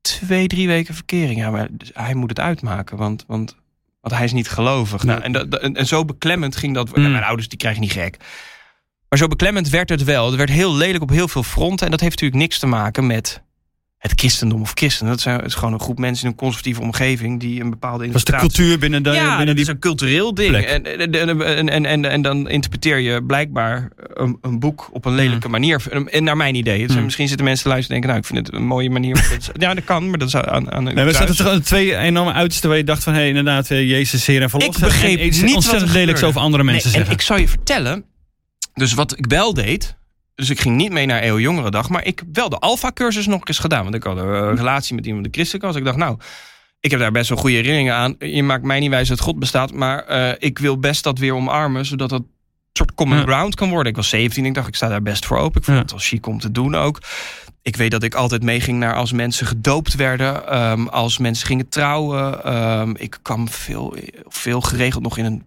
[0.00, 1.38] twee, drie weken verkering.
[1.38, 3.56] Ja, maar dus hij moet het uitmaken, want, want,
[4.00, 5.02] want hij is niet gelovig.
[5.02, 6.96] Nou, en, dat, en, en zo beklemmend ging dat.
[6.96, 7.10] Mm.
[7.10, 8.16] Mijn ouders die krijgen niet gek.
[9.08, 10.26] Maar zo beklemmend werd het wel.
[10.26, 11.84] Het werd heel lelijk op heel veel fronten.
[11.84, 13.42] En dat heeft natuurlijk niks te maken met
[14.00, 15.12] het christendom of christenen.
[15.12, 17.40] Dat zijn, het is gewoon een groep mensen in een conservatieve omgeving...
[17.40, 19.64] die een bepaalde Dat was de cultuur binnen, de, ja, binnen dat die...
[19.64, 20.54] is een cultureel ding.
[20.56, 25.14] En, en, en, en, en, en dan interpreteer je blijkbaar een, een boek op een
[25.14, 25.82] lelijke manier.
[26.06, 26.86] En naar mijn idee.
[26.86, 27.04] Dus Mm.
[27.04, 28.20] Misschien zitten mensen te luisteren en denken...
[28.26, 29.14] nou, ik vind het een mooie manier.
[29.14, 31.60] dat is- ja, dat kan, maar dat is aan, aan Nee, we zaten toch aan
[31.60, 33.14] twee enorme uitersten waar je dacht van...
[33.14, 34.74] hé, inderdaad, eh, Jezus, Heer en Verlosser.
[34.86, 37.38] Ik begreep en iets niet wat ontzettend lelijks over andere mensen Nee, en ik zal
[37.38, 38.04] je vertellen.
[38.74, 39.98] Dus wat ik wel deed.
[40.34, 41.88] Dus ik ging niet mee naar EO Jongerendag.
[41.88, 43.82] Maar ik heb wel de Alpha-cursus nog eens gedaan.
[43.82, 45.76] Want ik had een relatie met iemand die christelijk was.
[45.76, 46.18] Ik dacht, nou,
[46.80, 48.14] ik heb daar best wel goede herinneringen aan.
[48.18, 49.72] Je maakt mij niet wijs dat God bestaat.
[49.72, 51.86] Maar eh, ik wil best dat weer omarmen.
[51.86, 52.26] Zodat dat een
[52.72, 53.22] soort common Ja.
[53.22, 53.90] ground kan worden.
[53.90, 54.46] Ik was 17.
[54.46, 55.58] Ik dacht, ik sta daar best voor open.
[55.60, 55.82] Ik vond Ja.
[55.82, 56.98] het wel chic om te doen ook.
[57.62, 60.46] Ik weet dat ik altijd meeging naar als mensen gedoopt werden.
[60.48, 62.44] ehm, als mensen gingen trouwen.
[62.44, 65.46] ehm, ik kwam veel, veel geregeld nog in een...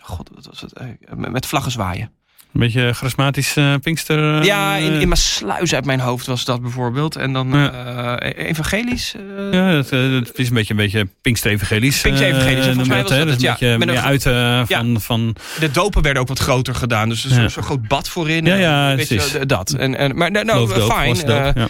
[0.00, 0.72] God, wat was het?
[0.72, 2.10] eh, met vlaggen zwaaien.
[2.56, 4.38] Een beetje charismatisch eh Pinkster...
[4.40, 7.16] eh, ja, in, in mijn sluis uit mijn hoofd was dat bijvoorbeeld.
[7.16, 8.18] En dan Ja.
[8.18, 9.14] eh, evangelisch.
[9.14, 12.00] eh, Ja, dat, eh, dat is een beetje, een beetje Pinkster-evangelisch.
[12.00, 13.52] Pinkster-evangelisch, eh, volgens mij was dat Dus het, ja.
[13.52, 14.64] beetje meer uit eh, Ja.
[14.68, 15.00] van...
[15.00, 17.08] van De dopen werden ook wat groter gedaan.
[17.08, 18.44] Dus er zo'n groot bad voorin.
[18.44, 19.32] Ja, ja, je, precies.
[19.46, 19.70] dat.
[19.70, 21.22] En, en, maar nou, nou, fijn.
[21.22, 21.64] eh,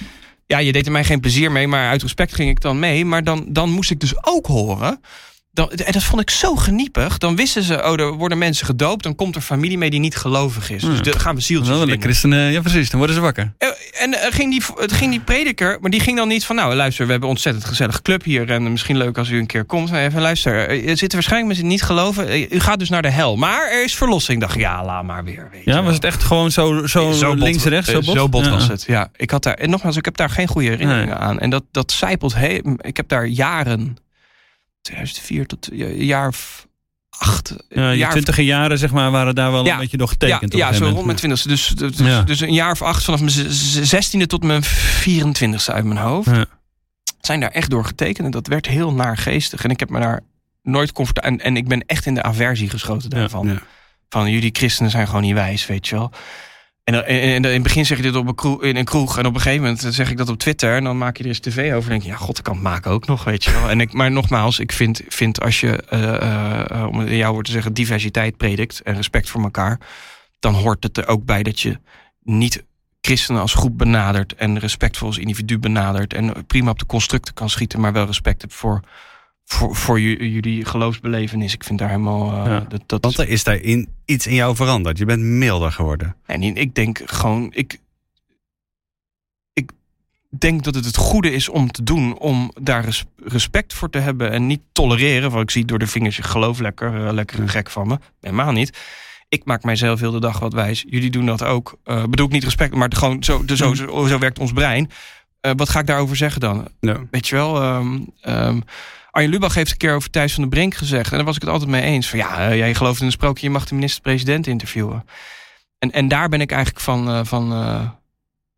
[0.46, 3.04] ja, je deed er mij geen plezier mee, maar uit respect ging ik dan mee.
[3.04, 5.00] Maar dan, dan moest ik dus ook horen.
[5.56, 7.18] Dan, en dat vond ik zo geniepig.
[7.18, 9.02] Dan wisten ze, oh, er worden mensen gedoopt.
[9.02, 10.82] Dan komt er familie mee die niet gelovig is.
[10.82, 11.02] Dus Ja.
[11.02, 13.52] dan gaan we zieltjes Wel, de christenen, ja precies, dan worden ze wakker.
[13.58, 13.68] Eh,
[14.00, 16.56] En eh, ging die, het ging die prediker, maar die ging dan niet van...
[16.56, 18.50] nou, luister, we hebben een ontzettend gezellige club hier...
[18.50, 19.92] en misschien leuk als u een keer komt.
[19.92, 22.54] Even luister, eh, er zitten waarschijnlijk mensen die niet geloven.
[22.54, 24.40] U gaat dus naar de hel, maar er is verlossing.
[24.40, 25.48] Dacht, ja, laat maar weer.
[25.52, 27.90] Weet Ja, was het echt gewoon zo, zo, bot- links-rechts?
[27.90, 28.50] Zo bot, Zo bot Ja.
[28.50, 29.08] was het, ja.
[29.16, 31.16] Ik had daar, en nogmaals, ik heb daar geen goede herinneringen Nee.
[31.16, 31.38] aan.
[31.40, 33.96] En dat, dat zijpelt, he, ik heb daar jaren,
[34.86, 36.66] 2004 tot een jaar of
[37.18, 37.54] acht.
[37.68, 39.72] Ja, je jaar of- twintige jaren zeg maar, waren daar wel Ja.
[39.72, 40.52] een beetje door getekend.
[40.52, 41.48] Ja, ja zo rond mijn twintigste.
[41.48, 42.22] Dus, dus, Ja.
[42.22, 43.32] dus een jaar of acht vanaf mijn
[43.86, 46.30] zestiende tot mijn 24ste uit mijn hoofd.
[46.30, 46.44] Ja.
[47.20, 48.26] zijn daar echt door getekend.
[48.26, 49.64] En dat werd heel naargeestig.
[49.64, 50.20] En ik heb me daar
[50.62, 51.30] nooit comfortabel...
[51.30, 53.58] En, en ik ben echt in de aversie geschoten daarvan.
[54.08, 56.10] Van jullie christenen zijn gewoon niet wijs, weet je wel.
[56.86, 59.18] En, en, in het begin zeg je dit op een kroeg, in een kroeg.
[59.18, 60.76] En op een gegeven moment zeg ik dat op Twitter.
[60.76, 61.82] En dan maak je er eens tv over.
[61.82, 63.70] En denk je, ja, god, ik kan het maken ook nog, weet je wel.
[63.70, 67.32] En ik, maar nogmaals, ik vind, vind als je, eh, eh, eh, om het jouw
[67.32, 68.80] woord te zeggen, diversiteit predikt.
[68.82, 69.80] En respect voor elkaar.
[70.38, 71.78] Dan hoort het er ook bij dat je
[72.22, 72.64] niet
[73.00, 74.34] christenen als groep benadert.
[74.34, 76.14] En respectvol als individu benadert.
[76.14, 77.80] En prima op de constructen kan schieten.
[77.80, 78.80] Maar wel respect hebt voor,
[79.48, 81.54] voor, voor ju- jullie geloofsbelevenis.
[81.54, 82.32] Ik vind daar helemaal...
[82.44, 82.60] eh, Ja.
[82.60, 84.98] dat, dat Want er is daar in, iets in jou veranderd.
[84.98, 86.16] Je bent milder geworden.
[86.26, 87.78] En ik denk gewoon, ik,
[89.52, 89.70] ik
[90.38, 93.98] denk dat het het goede is om te doen, om daar res- respect voor te
[93.98, 95.30] hebben en niet tolereren.
[95.30, 97.98] Want ik zie door de vingers, ik geloof lekker, eh, lekker gek van me.
[98.20, 98.78] Helemaal niet.
[99.28, 100.84] Ik maak mijzelf heel de dag wat wijs.
[100.88, 101.78] Jullie doen dat ook.
[101.84, 104.90] Eh bedoel ik niet respect, maar gewoon zo, de, zo, zo, zo werkt ons brein.
[105.40, 106.68] Eh, wat ga ik daarover zeggen dan?
[107.10, 108.60] Weet je wel, ehm ehm,
[109.16, 111.10] Arjen Lubach heeft een keer over Thijs van den Brink gezegd.
[111.10, 112.08] En daar was ik het altijd mee eens.
[112.08, 115.04] Van ja, eh, jij gelooft in een sprookje, je mag de minister-president interviewen.
[115.78, 117.88] En, en daar ben ik eigenlijk van, eh, van, eh,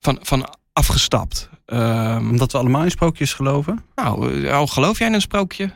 [0.01, 1.49] van, van afgestapt.
[1.67, 3.85] Ehm, Omdat we allemaal in sprookjes geloven?
[3.95, 5.71] nou, al geloof jij in een sprookje?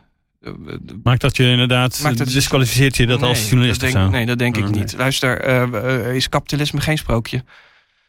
[1.03, 4.07] Maakt dat je inderdaad, Maakt dat- disqualificeert je dat nee, als journalist dat of denk,
[4.07, 4.13] zo?
[4.17, 4.79] Nee, dat denk ik Oh, nee.
[4.81, 4.95] niet.
[4.97, 5.45] Luister,
[6.15, 7.45] is kapitalisme geen sprookje?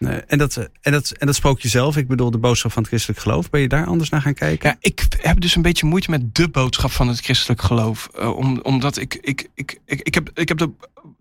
[0.07, 3.19] En, dat, en, dat, en dat sprookje zelf, ik bedoel de boodschap van het christelijk
[3.19, 3.49] geloof.
[3.49, 4.69] Ben je daar anders naar gaan kijken?
[4.69, 8.09] Ja, ik heb dus een beetje moeite met de boodschap van het christelijk geloof.
[8.15, 10.69] Eh, om, omdat ik, ik, ik, ik, ik heb, ik heb dat,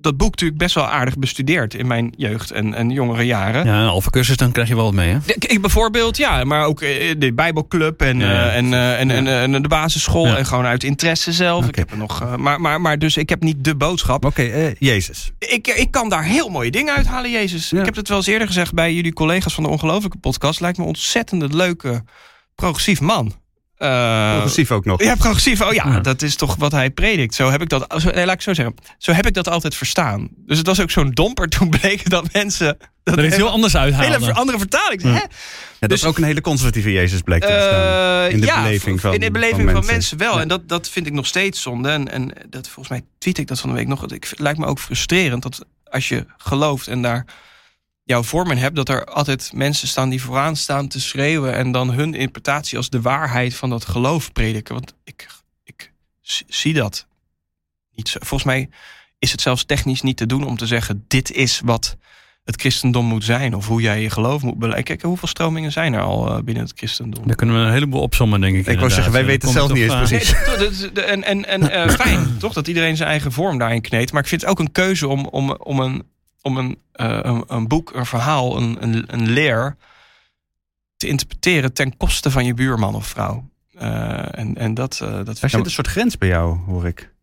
[0.02, 3.64] dat boek natuurlijk best wel aardig bestudeerd in mijn jeugd en, en jongere jaren.
[3.64, 5.18] Ja, een halve cursus, dan krijg je wel wat mee, hè?
[5.26, 8.48] Ik, bijvoorbeeld, ja, maar ook eh, de Bijbelclub en, Ja, ja.
[8.48, 11.68] eh, en, eh, en, en, en de basisschool en gewoon uit interesse zelf.
[11.68, 14.24] Ik heb er nog, maar, maar, maar dus ik heb niet de boodschap.
[14.24, 15.32] Oké, Jezus.
[15.38, 17.72] Ik, ik kan daar heel mooie dingen uithalen, Jezus.
[17.72, 20.60] Ik heb het wel eens eerder gezegd bij jullie collega's van de Ongelofelijke Podcast.
[20.60, 22.04] Lijkt me een ontzettend leuke,
[22.54, 23.40] progressief man.
[23.82, 25.02] Eh, Progressief ook nog.
[25.02, 25.60] Ja, progressief.
[25.60, 26.00] Oh ja, Ja.
[26.00, 27.34] dat is toch wat hij predikt.
[27.34, 27.94] Zo heb ik dat.
[28.00, 28.74] Zo, nee, laat ik zo zeggen.
[28.98, 30.28] Zo heb ik dat altijd verstaan.
[30.46, 32.76] Dus het was ook zo'n domper toen bleek dat mensen.
[33.04, 34.22] Dat Dat is heel anders hele uithalen.
[34.22, 35.02] ver- andere vertaling.
[35.02, 35.08] Ja.
[35.08, 35.14] Hè?
[35.14, 35.26] Ja,
[35.78, 38.24] dat Dus- is ook een hele conservatieve Jezus blijkt te bestaan.
[38.26, 39.92] Eh, In de ja, beleving van- in de beleving van van, mensen.
[39.94, 40.18] mensen.
[40.18, 40.34] wel.
[40.34, 40.40] Ja.
[40.40, 41.88] En dat, dat vind ik nog steeds zonde.
[41.88, 44.00] En, en dat, volgens mij tweet ik dat van de week nog.
[44.00, 47.24] Het lijkt me ook frustrerend dat als je gelooft en daar
[48.12, 51.72] jouw vorm in hebt, dat er altijd mensen staan die vooraan staan te schreeuwen en
[51.72, 54.74] dan hun interpretatie als de waarheid van dat geloof prediken.
[54.74, 55.28] Want ik,
[55.64, 55.92] ik
[56.46, 57.06] zie dat
[57.94, 58.18] niet zo.
[58.20, 58.68] Volgens mij
[59.18, 61.96] is het zelfs technisch niet te doen om te zeggen: dit is wat
[62.44, 63.54] het christendom moet zijn.
[63.54, 64.84] Of hoe jij je geloof moet beleiden.
[64.84, 67.26] Kijk, hoeveel stromingen zijn er al eh, binnen het christendom?
[67.26, 68.58] Daar kunnen we een heleboel opzommen, denk ik.
[68.58, 69.04] Ik wou inderdaad.
[69.04, 70.34] zeggen, wij weten zelf niet eens precies.
[70.92, 72.52] Nee, en en, en eh, fijn, toch?
[72.52, 74.12] Dat iedereen zijn eigen vorm daarin kneedt.
[74.12, 76.02] Maar ik vind het ook een keuze om, om, om, een,
[76.42, 79.76] om een, eh, een, een boek, een verhaal, een, een, een leer
[80.96, 83.50] te interpreteren ten koste van je buurman of vrouw.
[83.72, 86.86] Eh, en, en dat, eh, dat Er vind zit een soort grens bij jou, hoor
[86.86, 87.14] ik.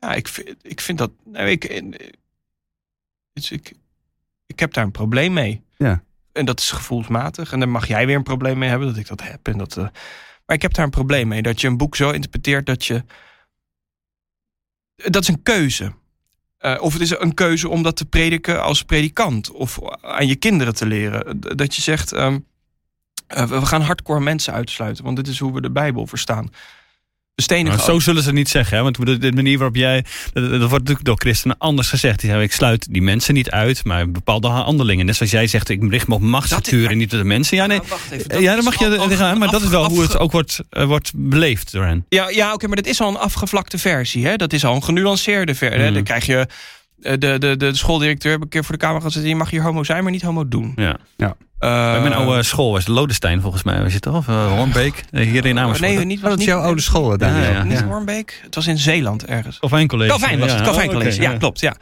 [0.00, 1.10] Ja, ik vind, ik vind dat.
[1.24, 1.82] Nou, ik,
[3.32, 3.72] dus ik,
[4.46, 5.62] ik heb daar een probleem mee.
[5.76, 6.02] Ja.
[6.32, 7.52] En dat is gevoelsmatig.
[7.52, 9.48] En dan mag jij weer een probleem mee hebben dat ik dat heb.
[9.48, 9.76] En dat,
[10.46, 11.42] maar ik heb daar een probleem mee.
[11.42, 13.04] Dat je een boek zo interpreteert dat je.
[14.94, 15.92] Dat is een keuze.
[16.66, 19.50] Eh, of het is een keuze om dat te prediken als predikant.
[19.50, 21.40] Of aan je kinderen te leren.
[21.40, 22.12] Dat je zegt.
[22.12, 22.38] ehm,
[23.26, 25.04] eh, we gaan hardcore mensen uitsluiten.
[25.04, 26.50] Want dit is hoe we de Bijbel verstaan.
[27.42, 28.76] Stenigen Maar zo zullen ze het niet zeggen.
[28.76, 28.82] Hè?
[28.82, 30.04] Want de, de manier waarop jij.
[30.32, 32.20] Dat, dat wordt natuurlijk door christenen anders gezegd.
[32.20, 35.06] Die zeggen: ik sluit die mensen niet uit, maar bepaalde handelingen.
[35.06, 37.56] Net zoals jij zegt: ik richt me op machtsstructuren, Dat- niet op de mensen.
[37.56, 37.76] Ja, nee.
[37.78, 40.18] Nou, wacht even, ja, dan mag je al- gaan, maar dat is wel hoe het
[40.18, 42.04] ook wordt, eh, wordt beleefd door hen.
[42.08, 44.26] Ja, ja oké, maar dat is al een afgevlakte versie.
[44.26, 44.36] Hè?
[44.36, 45.82] Dat is al een genuanceerde versie.
[45.84, 45.94] Mhm.
[45.94, 46.46] Dan krijg je...
[47.02, 49.24] eh, De, de, de, de schooldirecteur heb ik een keer voor de camera gezet.
[49.24, 50.72] Je mag hier homo zijn, maar niet homo doen.
[50.76, 50.96] Ja.
[51.16, 51.30] Eh,
[51.92, 53.82] Bij mijn oude school was Lodestein volgens mij.
[53.82, 54.16] Was je toch?
[54.16, 55.04] Of uh, Hornbeek?
[55.10, 55.94] Eh, hier in Amersfoort.
[55.94, 57.42] Nee, niet, Oh, dat niet- jouw oude school, niet- Daniel.
[57.42, 57.62] Ja, ja.
[57.62, 58.40] Niet Hornbeek.
[58.42, 59.58] Het was in Zeeland ergens.
[59.58, 60.10] Calvijn College.
[60.10, 60.62] Calvijn was het.
[60.62, 61.20] Calvijn oh, College.
[61.22, 61.60] oké, ja, klopt.
[61.60, 61.76] Ja.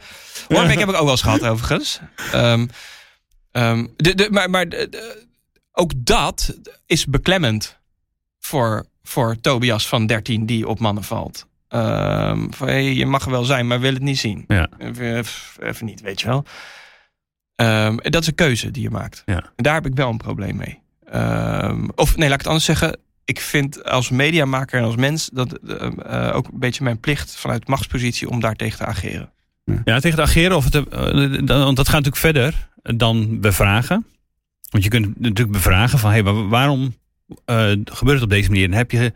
[0.47, 1.99] Hornbeek heb ik ook wel eens gehad, overigens.
[2.31, 2.65] Ehm,
[3.51, 5.23] ehm, de, de, maar maar de- de-
[5.71, 7.77] ook dat is beklemmend
[8.39, 11.45] voor, voor Tobias van 13 die op mannen valt.
[11.79, 14.43] Ehm, van, hey, je mag er wel zijn, maar wil het niet zien.
[14.47, 14.69] Ja.
[14.79, 16.45] Even, niet, weet je wel.
[17.55, 19.21] Ehm, dat is een keuze die je maakt.
[19.25, 19.35] Ja.
[19.55, 20.79] En daar heb ik wel een probleem mee.
[21.05, 22.97] Ehm, of nee, laat ik het anders zeggen.
[23.25, 27.67] Ik vind als mediamaker en als mens dat eh, ook een beetje mijn plicht vanuit
[27.67, 29.29] machtspositie om daar tegen te ageren.
[29.85, 30.55] Ja, tegen het ageren.
[30.55, 30.85] Of het, eh,
[31.45, 34.05] dan- want dat gaat natuurlijk verder dan bevragen.
[34.69, 36.11] Want je kunt natuurlijk bevragen van...
[36.11, 36.95] Hey, maar waarom
[37.45, 38.65] eh, gebeurt het op deze manier?
[38.65, 39.13] En heb je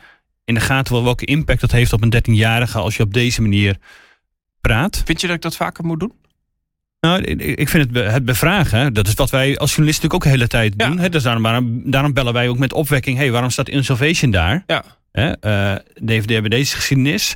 [0.49, 2.77] in de gaten wel welke impact dat heeft op een 13-jarige...
[2.77, 3.77] als je op deze manier
[4.61, 5.01] praat?
[5.05, 6.13] Vind je dat ik dat vaker moet doen?
[6.99, 10.23] Nou, ik- vind het, be- het bevragen, dat is wat wij als journalist natuurlijk ook
[10.23, 10.87] de hele tijd Ja.
[10.87, 11.11] doen.
[11.11, 13.17] Dus daarom, waarom, daarom bellen wij ook met opwekking.
[13.17, 14.63] hey, waarom staat Insolvation daar?
[14.67, 14.83] Ja.
[15.11, 17.35] Eh, DVD hebben deze geschiedenis.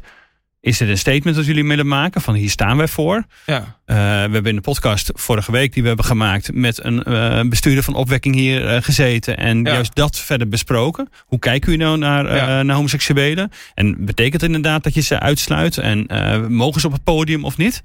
[0.64, 2.22] Is er een statement dat jullie willen maken?
[2.22, 3.24] Van hier staan wij voor.
[3.46, 3.80] Ja.
[3.86, 7.42] Eh, we hebben in de podcast vorige week die we hebben gemaakt met een eh,
[7.50, 9.72] bestuurder van opwekking hier eh, gezeten en Ja.
[9.74, 11.10] juist dat verder besproken.
[11.26, 12.64] Hoe kijken jullie nou naar, Ja.
[12.64, 13.52] naar homoseksuelen?
[13.74, 15.78] En betekent het inderdaad dat je ze uitsluit?
[15.78, 16.08] En
[16.54, 17.82] mogen ze op het podium of niet?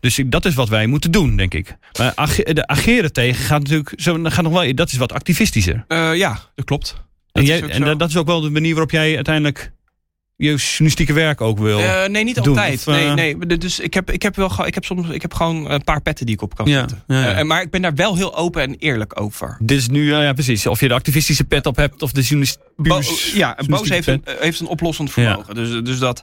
[0.00, 1.76] Dus ik- dat is wat wij moeten doen, denk ik.
[1.98, 5.84] Maar de ageren tegen gaat natuurlijk zo, gaat nog wel, dat is wat activistischer.
[6.14, 6.90] Ja, dat klopt.
[7.32, 9.72] Dat en jij, en dat is ook wel de manier waarop jij uiteindelijk
[10.42, 11.78] je journalistieke werk ook wil.
[11.78, 12.74] Eh, nee, niet doen, altijd.
[12.74, 13.58] of, eh, nee, nee.
[13.58, 16.26] Dus ik heb, ik heb wel ik heb soms ik heb gewoon een paar petten
[16.26, 17.02] die ik op kan Ja, zetten.
[17.06, 17.32] ja, ja.
[17.32, 19.56] Eh, maar ik ben daar wel heel open en eerlijk over.
[19.60, 20.66] Dit is nu, ja, precies.
[20.66, 22.58] Of je de activistische pet op hebt of de journalist.
[22.76, 23.00] Bo
[23.34, 25.54] ja, Boos heeft een, heeft een oplossend vermogen.
[25.54, 26.22] Dus, dus dat,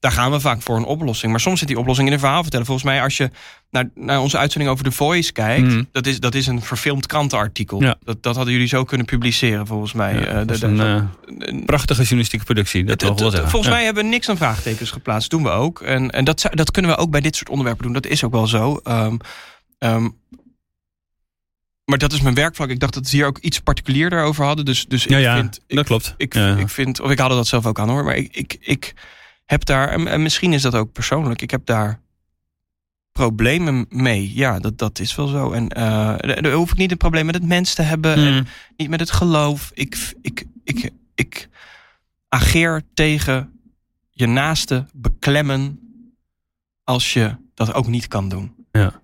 [0.00, 1.30] daar gaan we vaak voor een oplossing.
[1.30, 2.66] Maar soms zit die oplossing in een verhaal vertellen.
[2.66, 3.30] Volgens mij, als je
[3.70, 5.82] naar, naar onze uitzending over The Voice kijkt, Mhm.
[5.92, 7.82] dat, is, dat is een verfilmd krantenartikel.
[7.82, 7.96] Ja.
[8.04, 10.14] Dat, dat hadden jullie zo kunnen publiceren, volgens mij.
[10.14, 11.02] Ja, Eh, dat is een, eh,
[11.38, 12.84] een- prachtige journalistieke productie.
[12.84, 13.16] Dat wel.
[13.32, 13.70] Volgens Ja.
[13.70, 15.30] mij hebben we niks aan vraagtekens geplaatst.
[15.30, 15.80] Doen we ook.
[15.80, 17.92] En, en dat, zou- dat kunnen we ook bij dit soort onderwerpen doen.
[17.92, 18.80] Dat is ook wel zo.
[18.82, 19.16] Ehm,
[19.78, 20.08] ehm,
[21.84, 22.68] maar dat is mijn werkvlak.
[22.70, 24.64] Ik dacht dat we hier ook iets particulierder over hadden.
[24.64, 25.60] Dus, dus ik Ja, ja, vind...
[25.66, 26.14] Ik, dat klopt.
[26.16, 26.56] ik, Ja.
[26.56, 27.00] ik vind...
[27.00, 28.04] Of ik haalde dat zelf ook aan hoor.
[28.04, 28.94] Maar ik, ik, ik
[29.50, 29.88] heb daar...
[29.88, 31.42] En, en misschien is dat ook persoonlijk.
[31.42, 32.00] Ik heb daar
[33.12, 34.34] problemen mee.
[34.34, 35.52] Ja, dat, dat is wel zo.
[35.52, 38.14] En eh daar hoef ik niet een probleem met het mens te hebben.
[38.14, 38.46] En Mm.
[38.76, 39.70] niet met het geloof.
[39.74, 41.48] Ik, ik, ik, ik
[42.28, 43.60] ageer tegen
[44.10, 45.78] je naaste beklemmen
[46.84, 48.54] als je dat ook niet kan doen.
[48.72, 49.02] Ja,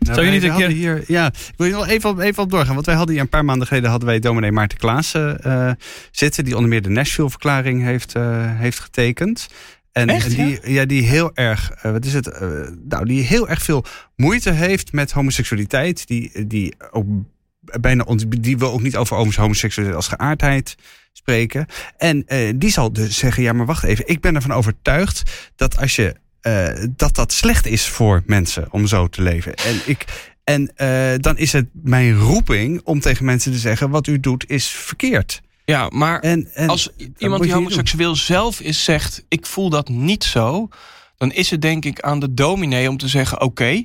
[0.00, 2.50] Zou je niet een keer- Hier, ja, ik wil hier nog even, op- even op
[2.50, 2.74] doorgaan.
[2.74, 5.70] Want wij hadden hier een paar maanden geleden hadden wij dominee Maarten Klaassen eh,
[6.10, 6.44] zitten.
[6.44, 8.22] Die onder meer de Nashville-verklaring heeft, eh,
[8.58, 9.48] heeft getekend.
[9.92, 10.84] En, Echt, en die, ja?
[10.84, 12.40] die heel erg, eh, wat is het?
[12.88, 13.84] nou, die heel erg veel
[14.16, 16.06] moeite heeft met homoseksualiteit.
[16.06, 17.06] Die, die ook
[17.80, 20.74] bijna die wil ook niet over homoseksualiteit als geaardheid
[21.12, 21.66] spreken.
[21.96, 22.24] En
[22.56, 24.08] die zal dus zeggen: ja, maar wacht even.
[24.08, 28.86] Ik ben ervan overtuigd dat als je eh, dat dat slecht is voor mensen om
[28.86, 29.54] zo te leven.
[29.54, 30.30] En ik.
[30.44, 34.50] En eh, dan is het mijn roeping om tegen mensen te zeggen: wat u doet
[34.50, 35.42] is verkeerd.
[35.64, 39.24] Ja, maar En, en als iemand die homoseksueel zelf is zegt...
[39.28, 40.68] ik voel dat niet zo...
[41.16, 43.40] dan is het denk ik aan de dominee om te zeggen...
[43.40, 43.84] oké,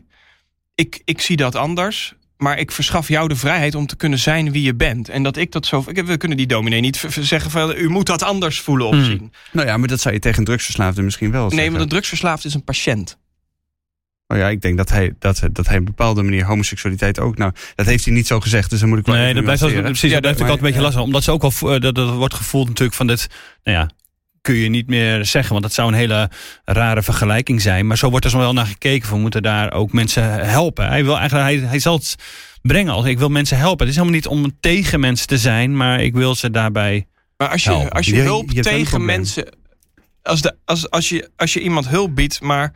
[0.76, 2.16] ik, ik zie dat anders...
[2.38, 5.10] maar ik verschaf jou de vrijheid om te kunnen zijn wie je bent.
[5.10, 5.84] En dat ik dat zo...
[5.84, 7.74] We kunnen die dominee niet zeggen van...
[7.78, 9.04] u moet dat anders voelen of Hmm.
[9.06, 9.32] zien.
[9.52, 11.70] Nou ja, maar dat zou je tegen een drugsverslaafde misschien wel Nee, zeggen.
[11.70, 13.18] want een drugsverslaafd is een patiënt.
[14.28, 17.38] Oh ja, ik denk dat hij, dat, dat hij op een bepaalde manier homoseksualiteit ook...
[17.38, 19.62] Nou, dat heeft hij niet zo gezegd, dus dan moet ik wel Nee, dat blijft,
[19.62, 19.86] nuanceren.
[19.90, 21.02] precies, dat blijft maar- ook altijd een beetje lastig.
[21.06, 23.28] Omdat ze ook al vo- dat, dat wordt gevoeld natuurlijk van dit.
[23.64, 23.90] Nou ja,
[24.48, 25.52] kun je niet meer zeggen.
[25.52, 26.30] Want dat zou een hele
[26.66, 27.88] rare vergelijking zijn.
[27.88, 29.10] Maar zo wordt er zo wel naar gekeken.
[29.10, 30.88] We moeten daar ook mensen helpen.
[30.88, 32.16] Hij wil eigenlijk, hij, hij zal het
[32.62, 33.80] brengen als ik wil mensen helpen.
[33.80, 37.08] Het is helemaal niet om tegen mensen te zijn, maar ik wil ze daarbij.
[37.38, 37.92] Maar als je, Helpen.
[37.92, 39.56] als je hulp je tegen mensen...
[40.24, 42.74] Als, de, als, als, je, als je iemand hulp biedt, maar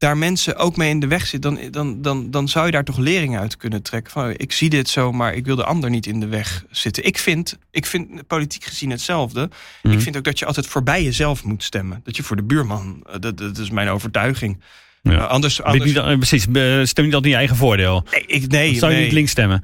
[0.00, 1.54] daar mensen ook mee in de weg zitten...
[1.54, 4.12] dan, dan, dan, dan zou je daar toch lering uit kunnen trekken.
[4.12, 7.04] Van, ik zie dit zo, maar ik wil de ander niet in de weg zitten.
[7.04, 9.50] Ik vind, ik vind politiek gezien hetzelfde.
[9.82, 9.94] Mhm.
[9.94, 12.00] Ik vind ook dat je altijd voorbij jezelf moet stemmen.
[12.04, 14.60] Dat je voor de buurman, eh, dat, dat is mijn overtuiging.
[15.02, 15.12] Ja.
[15.12, 18.06] Eh, anders, anders Niet, eh, precies, stem niet altijd in je eigen voordeel.
[18.10, 19.06] nee, ik, nee, Dan zou je nee.
[19.06, 19.60] niet links stemmen.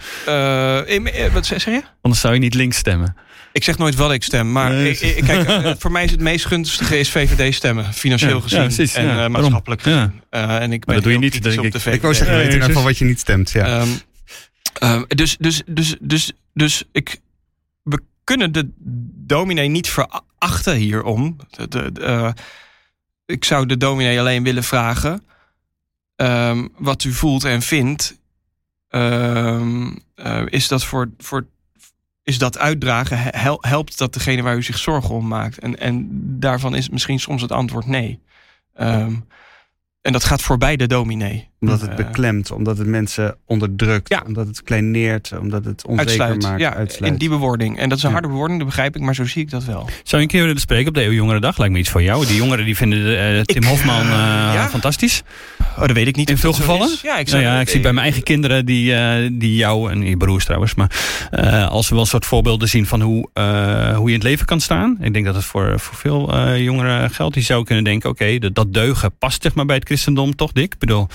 [1.33, 1.83] Wat zeg je?
[2.01, 3.16] Anders zou je niet links stemmen.
[3.56, 4.90] Ik zeg nooit wat ik stem, maar Nee.
[4.90, 8.40] ik, ik- kijk, eh, voor mij is het meest gunstige is VVD stemmen, financieel Ja,
[8.42, 10.02] gezien ja, precies, en ja, eh, maatschappelijk Ja.
[10.04, 10.22] gezien.
[10.30, 11.72] Eh, en ik ben dat doe je niet, denk ik.
[11.80, 11.94] VVD.
[11.94, 12.66] Ik wou zeggen, Ja, weet in ieder precies.
[12.66, 13.50] geval wat je niet stemt.
[13.50, 13.64] Ja.
[13.80, 13.88] Ehm,
[14.78, 17.20] ehm, dus, dus, dus, dus, dus ik,
[17.82, 18.70] we kunnen de
[19.26, 21.36] dominee niet verachten hierom.
[21.50, 22.30] De, de, de, eh,
[23.26, 25.22] ik zou de dominee alleen willen vragen
[26.16, 28.18] ehm, wat u voelt en vindt.
[28.88, 31.46] Ehm, eh, is dat voor, voor
[32.26, 35.58] is dat uitdragen, hel- helpt dat degene waar u zich zorgen om maakt?
[35.58, 36.08] En, en
[36.40, 38.22] daarvan is misschien soms het antwoord nee.
[38.74, 39.14] Ehm,
[40.00, 41.50] en dat gaat voorbij de dominee.
[41.72, 44.22] Omdat het Eh, beklemt, omdat het mensen onderdrukt, Ja.
[44.26, 46.42] omdat het kleineert, omdat het onzeker uitsluit.
[46.42, 46.61] maakt.
[46.61, 47.12] ja, uitsluit.
[47.12, 47.79] in die bewoording.
[47.79, 48.14] En dat is een Ja.
[48.14, 49.85] harde bewoording, dat begrijp ik, maar zo zie ik dat wel.
[49.85, 51.59] Zou je een keer willen spreken op de EU-jongerendag?
[51.59, 52.26] Lijkt me iets voor jou.
[52.26, 54.09] Die jongeren die vinden eh, Tim Ik, Hofman eh,
[54.55, 54.68] ja.
[54.68, 55.22] fantastisch.
[55.61, 56.31] Oh, dat weet ik niet.
[56.31, 56.90] In veel gevallen?
[57.02, 60.02] Ja, ik, Nou ja, ik zie bij mijn eigen kinderen die, eh, die jou en
[60.02, 60.90] je broers trouwens, maar
[61.31, 64.22] eh, als we wel een soort voorbeelden zien van hoe, eh, hoe je in het
[64.29, 64.96] leven kan staan.
[65.00, 67.35] Ik denk dat het voor, voor veel eh, jongeren geldt.
[67.35, 70.52] Die zou kunnen denken, oké, dat, dat deugen past zeg maar bij het christendom toch,
[70.52, 70.72] Dick?
[70.72, 71.09] Ik bedoel,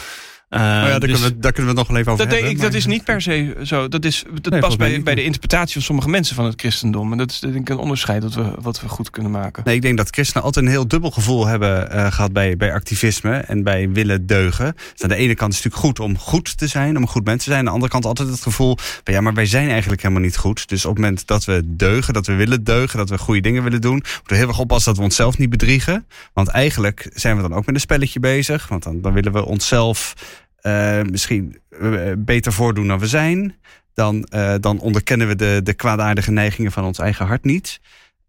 [0.60, 2.52] ja, daar, dus- kunnen we, daar kunnen we het nog wel even over Dat, hebben.
[2.52, 3.88] ik, dat is niet per se zo.
[3.88, 7.12] Dat, is, dat past bij, bij de interpretatie van sommige mensen van het christendom.
[7.12, 9.64] En dat is denk ik een onderscheid dat we, wat we goed kunnen maken.
[9.66, 12.74] Nee, ik denk dat christenen altijd een heel dubbel gevoel hebben eh, gehad bij, bij
[12.74, 14.74] activisme en bij willen deugen.
[14.92, 17.08] Dus aan de ene kant is het natuurlijk goed om goed te zijn, om een
[17.08, 17.60] goed mens te zijn.
[17.60, 20.38] Aan de andere kant altijd het gevoel van ja, maar wij zijn eigenlijk helemaal niet
[20.38, 20.70] goed.
[20.70, 23.64] Dus op het moment dat we deugen, dat we willen deugen, dat we goede dingen
[23.64, 26.08] willen doen, moeten we heel erg oppassen dat we onszelf niet bedriegen.
[26.34, 28.68] Want eigenlijk zijn we dan ook met een spelletje bezig.
[28.68, 30.14] Want dan, dan willen we onszelf
[30.62, 33.56] eh, misschien eh, beter voordoen dan we zijn.
[33.94, 37.80] Dan, eh, dan onderkennen we de, de kwaadaardige neigingen van ons eigen hart niet.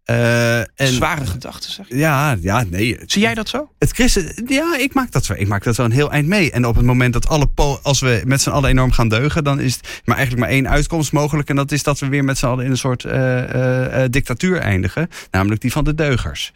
[0.03, 1.97] Eh, en, Zware gedachten, zeg je.
[1.97, 2.99] ja, ja, nee.
[3.05, 3.71] Zie jij dat zo?
[3.79, 5.37] Het christen, ja, ik maak dat wel.
[5.37, 6.51] Ik maak dat wel een heel eind mee.
[6.51, 9.43] En op het moment dat alle po als we met z'n allen enorm gaan deugen,
[9.43, 11.49] dan is het maar eigenlijk maar één uitkomst mogelijk.
[11.49, 14.09] En dat is dat we weer met z'n allen in een soort eh, eh, eh,
[14.11, 15.07] dictatuur eindigen.
[15.31, 16.51] Namelijk die van de deugers.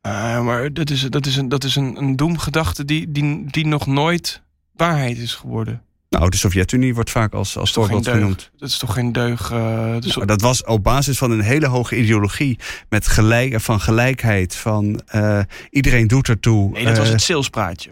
[0.00, 3.66] Eh, maar dat is, dat is, een, dat is een, een doemgedachte die, die, die
[3.66, 4.42] nog nooit
[4.78, 5.82] waarheid is geworden.
[6.10, 8.50] Nou, de Sovjet-Unie wordt vaak als, als voorbeeld genoemd.
[8.56, 9.50] Dat is toch geen deug?
[9.50, 12.58] eh, Maar dat was op basis van een hele hoge ideologie.
[12.88, 14.54] Met gelijk, van gelijkheid.
[14.54, 16.70] Van eh, iedereen doet ertoe.
[16.70, 17.90] nee, dat was Eh, het salespraatje.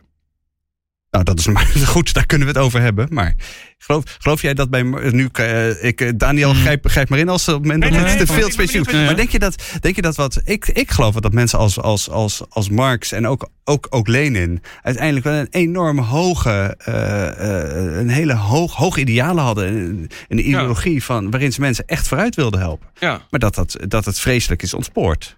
[1.16, 3.06] Nou, dat is maar goed, daar kunnen we het over hebben.
[3.10, 3.34] Maar
[3.78, 4.82] geloof, geloof jij dat bij.
[4.82, 6.60] Nu, eh, ik, eh, Daniel, Hmm.
[6.60, 8.50] grijp, grijp maar in als het op het moment Nee, dat nee, het te veel
[8.50, 8.92] specifiek.
[8.92, 10.40] Maar denk je dat, denk je dat wat.
[10.44, 14.62] Ik, ik geloof dat mensen als, als, als, als Marx en ook, ook, ook Lenin.
[14.82, 16.74] uiteindelijk wel een enorm hoge.
[16.78, 19.66] eh, eh, een hele hoog, hoog idealen hadden.
[19.66, 22.88] Een, een ideologie van, waarin ze mensen echt vooruit wilden helpen.
[22.98, 23.20] Ja.
[23.30, 25.36] Maar dat, dat, dat het vreselijk is ontspoord.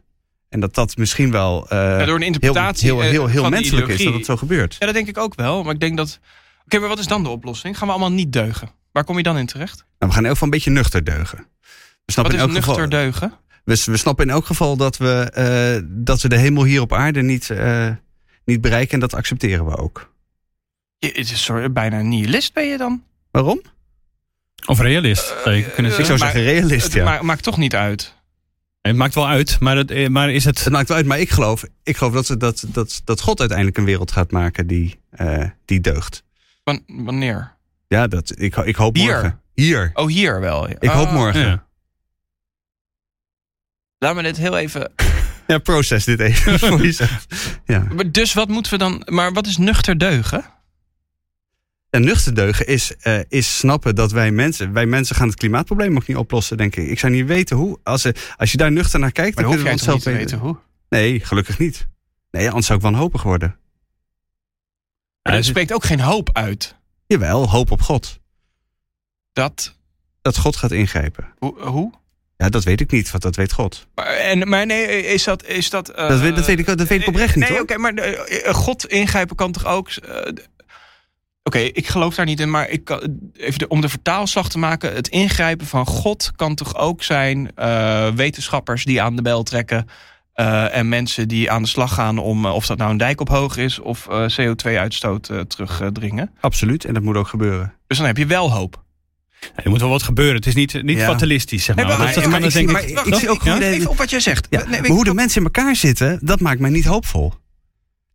[0.49, 1.67] En dat dat misschien wel.
[1.69, 4.15] eh, Ja, door een heel, interpretatie heel, heel, heel, eh, van de menselijk is dat
[4.15, 4.77] het zo gebeurt.
[4.79, 5.63] Ja, dat denk ik ook wel.
[5.63, 6.19] Maar ik denk dat...
[6.65, 7.79] Oké, maar wat is dan de oplossing?
[7.79, 8.71] Gaan we allemaal niet deugen?
[8.93, 9.77] Waar kom je dan in terecht?
[9.77, 11.39] Nou, we gaan in elk geval een beetje nuchter deugen.
[11.39, 11.45] We
[12.05, 13.33] Wat snappen, is in elk nuchter geval, deugen?
[13.65, 16.93] we, we snappen in elk geval dat we, eh, dat we de hemel hier op
[16.93, 17.89] aarde niet, eh,
[18.45, 18.93] niet bereiken.
[18.95, 20.13] En dat accepteren we ook.
[20.99, 23.03] Je, het is soort, bijna een nihilist ben je dan.
[23.31, 23.63] Waarom?
[24.67, 26.05] Of realist, zou je kunnen Ik zeggen.
[26.07, 27.05] zou maar- zeggen realist, Het ja.
[27.05, 28.15] ma- maakt toch niet uit.
[28.81, 30.65] Het maakt wel uit, maar, het, eh, maar is het...
[30.65, 33.39] Het maakt wel uit, maar ik geloof, ik geloof dat, ze, dat, dat, dat God
[33.41, 36.25] uiteindelijk een wereld gaat maken die, eh, die deugt.
[36.65, 37.57] Wan- wanneer?
[37.89, 39.13] Ja, dat, ik, ik hoop Hier?
[39.13, 39.41] morgen.
[39.55, 39.91] Hier.
[39.95, 40.69] Oh, hier wel.
[40.69, 40.75] ja.
[40.79, 41.41] Ik hoop Ah, morgen.
[41.41, 41.67] Ja.
[43.99, 44.93] Laat me dit heel even...
[45.47, 47.27] Ja, proces dit even voor jezelf.
[47.65, 47.87] Ja.
[47.95, 49.03] Maar Dus wat moeten we dan...
[49.07, 50.45] Maar wat is nuchter deugen?
[51.91, 54.73] En nuchter deugen is, eh, is snappen dat wij mensen...
[54.73, 56.89] Wij mensen gaan het klimaatprobleem ook niet oplossen, denk ik.
[56.89, 57.79] Ik zou niet weten hoe.
[57.83, 60.39] Als, eh, als je daar nuchter naar kijkt, Maar dan hoef niet onszelf te weten
[60.39, 60.57] hoe?
[60.89, 61.87] Nee, gelukkig niet.
[62.31, 63.57] Nee, anders zou ik wanhopig worden.
[65.23, 66.77] Maar er spreekt ook geen hoop uit.
[67.07, 68.21] Jawel, hoop op God.
[69.33, 69.77] Dat...
[70.23, 71.35] Dat God gaat ingrijpen.
[71.39, 71.61] Hoe?
[71.61, 71.93] hoe?
[72.37, 73.87] Ja, dat weet ik niet, want dat weet God.
[73.95, 75.47] Maar, en, maar nee, is dat...
[75.47, 77.79] Is dat, eh, dat, weet, dat, weet ik, dat weet ik oprecht niet, Nee, oké,
[77.79, 79.91] maar eh, God ingrijpen kan toch ook...
[81.49, 84.59] Oké, ik geloof daar niet in, maar ik kan, even de, om de vertaalslag te
[84.59, 84.95] maken...
[84.95, 87.51] het ingrijpen van God kan toch ook zijn...
[87.55, 89.87] eh, wetenschappers die aan de bel trekken...
[90.33, 92.45] eh, en mensen die aan de slag gaan om...
[92.47, 93.79] eh, of dat nou een dijk op hoog is...
[93.79, 96.31] of eh, CO2-uitstoot eh, terugdringen.
[96.41, 97.75] Absoluut, en dat moet ook gebeuren.
[97.87, 98.83] Dus dan heb je wel hoop.
[99.55, 100.35] Er moet wel wat gebeuren.
[100.37, 101.07] Het is niet, niet Ja.
[101.07, 101.85] fatalistisch, zeg maar.
[101.87, 102.71] Nee, maar- dat, maar ik zie- ik...
[102.73, 103.19] maar ik toch?
[103.19, 103.53] zie ook Ja?
[103.55, 104.47] gewoon- Even op wat jij zegt.
[104.51, 107.33] Ja, Nee, maar hoe de mensen in elkaar zitten, dat maakt mij niet hoopvol.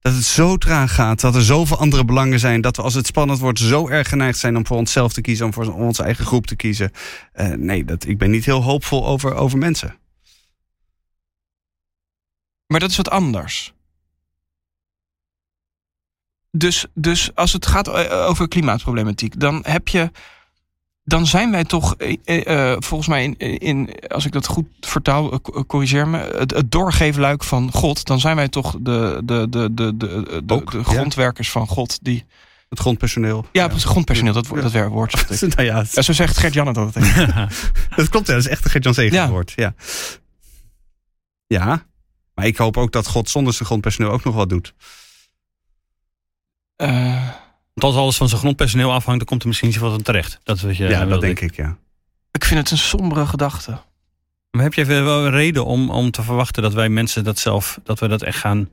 [0.03, 2.61] Dat het zo traag gaat, dat er zoveel andere belangen zijn...
[2.61, 5.45] dat we als het spannend wordt zo erg geneigd zijn om voor onszelf te kiezen...
[5.45, 6.91] om voor onze eigen groep te kiezen.
[7.31, 9.95] Eh, nee, dat, ik ben niet heel hoopvol over, over mensen.
[12.67, 13.73] Maar dat is wat anders.
[16.51, 20.11] Dus, dus als het gaat eh, over klimaatproblematiek, dan heb je.
[21.05, 24.65] Dan zijn wij toch, eh, eh, eh, volgens mij, in, in, als ik dat goed
[24.79, 29.47] vertaal, co- corrigeer me, het, het doorgeefluik van God, dan zijn wij toch de, de,
[29.49, 30.83] de, de, de, de, Ook, de ja.
[30.83, 31.99] grondwerkers van God.
[32.03, 32.25] Die,
[32.69, 33.45] Het grondpersoneel.
[33.51, 34.61] ja, het grondpersoneel, dat, Ja.
[34.61, 35.11] dat wer- woord.
[35.11, 35.55] zocht ik.
[35.55, 37.15] nou ja, Ja, zo zegt Gert-Jan het altijd.
[37.95, 39.29] dat klopt, ja, dat is echt een Gert-Jan Ja.
[39.29, 39.53] woord.
[39.55, 39.73] Ja.
[41.47, 41.85] ja,
[42.33, 44.73] maar ik hoop ook dat God zonder zijn grondpersoneel ook nog wat doet.
[46.75, 47.29] Eh,
[47.73, 50.39] Want als alles van zijn grondpersoneel afhangt, dan komt er misschien iets wat aan terecht.
[50.43, 51.47] Dat is wat je Ja, wil dat denk denken.
[51.57, 51.77] ik, ja.
[52.31, 53.77] ik vind het een sombere gedachte.
[54.51, 57.79] Maar heb je wel een reden om, om te verwachten dat wij mensen dat zelf,
[57.83, 58.69] dat we dat echt gaan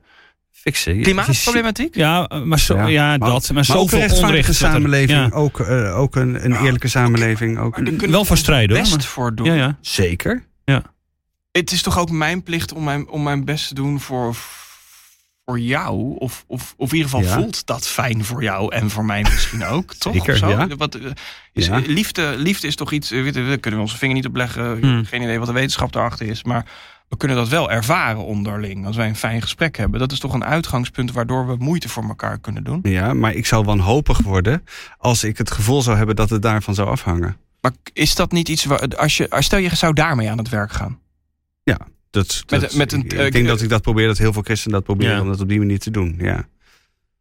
[0.51, 1.01] fixen?
[1.01, 1.95] Klimaatproblematiek?
[1.95, 3.51] Ja, maar, zo, ja, Ja, maar- dat.
[3.51, 4.47] Maar, Maar ook een zoveel onrecht.
[4.47, 5.37] er- samenleving, Ja.
[5.37, 7.59] ook, eh, ook een, een eerlijke samenleving.
[7.59, 9.45] Ook Maar daar Wel we voor strijden, hoor, best maar- voor doen.
[9.45, 9.77] Ja, ja.
[9.81, 10.49] Zeker.
[11.51, 14.35] het is toch ook mijn plicht om mijn, om mijn best te doen voor,
[15.45, 16.15] voor jou.
[16.17, 17.33] Of, of, of in ieder geval Ja.
[17.41, 19.93] voelt dat fijn voor jou en voor mij misschien ook.
[19.95, 20.13] toch?
[20.13, 20.49] Zeker, zo?
[20.49, 20.67] ja.
[20.67, 21.11] Wat, eh,
[21.53, 21.77] is, Ja.
[21.85, 24.79] liefde, liefde is toch iets, eh, je, daar kunnen we onze vinger niet op leggen.
[24.79, 25.05] Hmm.
[25.05, 26.43] Geen idee wat de wetenschap daarachter is.
[26.43, 26.65] Maar,
[27.11, 28.85] we kunnen dat wel ervaren onderling.
[28.85, 29.99] Als wij een fijn gesprek hebben.
[29.99, 32.79] Dat is toch een uitgangspunt waardoor we moeite voor elkaar kunnen doen.
[32.83, 34.63] Ja, maar ik zou wanhopig worden
[34.97, 37.37] als ik het gevoel zou hebben dat het daarvan zou afhangen.
[37.61, 40.71] Maar is dat niet iets waar, als je, stel je zou daarmee aan het werk
[40.71, 40.99] gaan?
[42.11, 44.33] Dat, Met- dat- met een- ik, eh, ik denk dat ik dat probeer, dat heel
[44.33, 45.21] veel christenen dat proberen Ja.
[45.21, 46.15] om dat op die manier te doen.
[46.19, 46.47] Ja.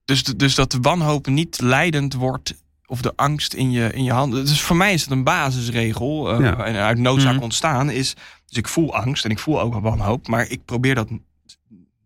[0.04, 2.54] Dus, dus dat de wanhoop niet leidend wordt
[2.86, 4.44] of de angst in je, in je handen.
[4.44, 6.32] Dus voor mij is het een basisregel.
[6.32, 6.64] eh, Ja.
[6.64, 7.42] En uit noodzaak Mhm.
[7.42, 8.14] ontstaan is.
[8.46, 10.28] Dus ik voel angst en ik voel ook wel wanhoop.
[10.28, 11.08] Maar ik probeer dat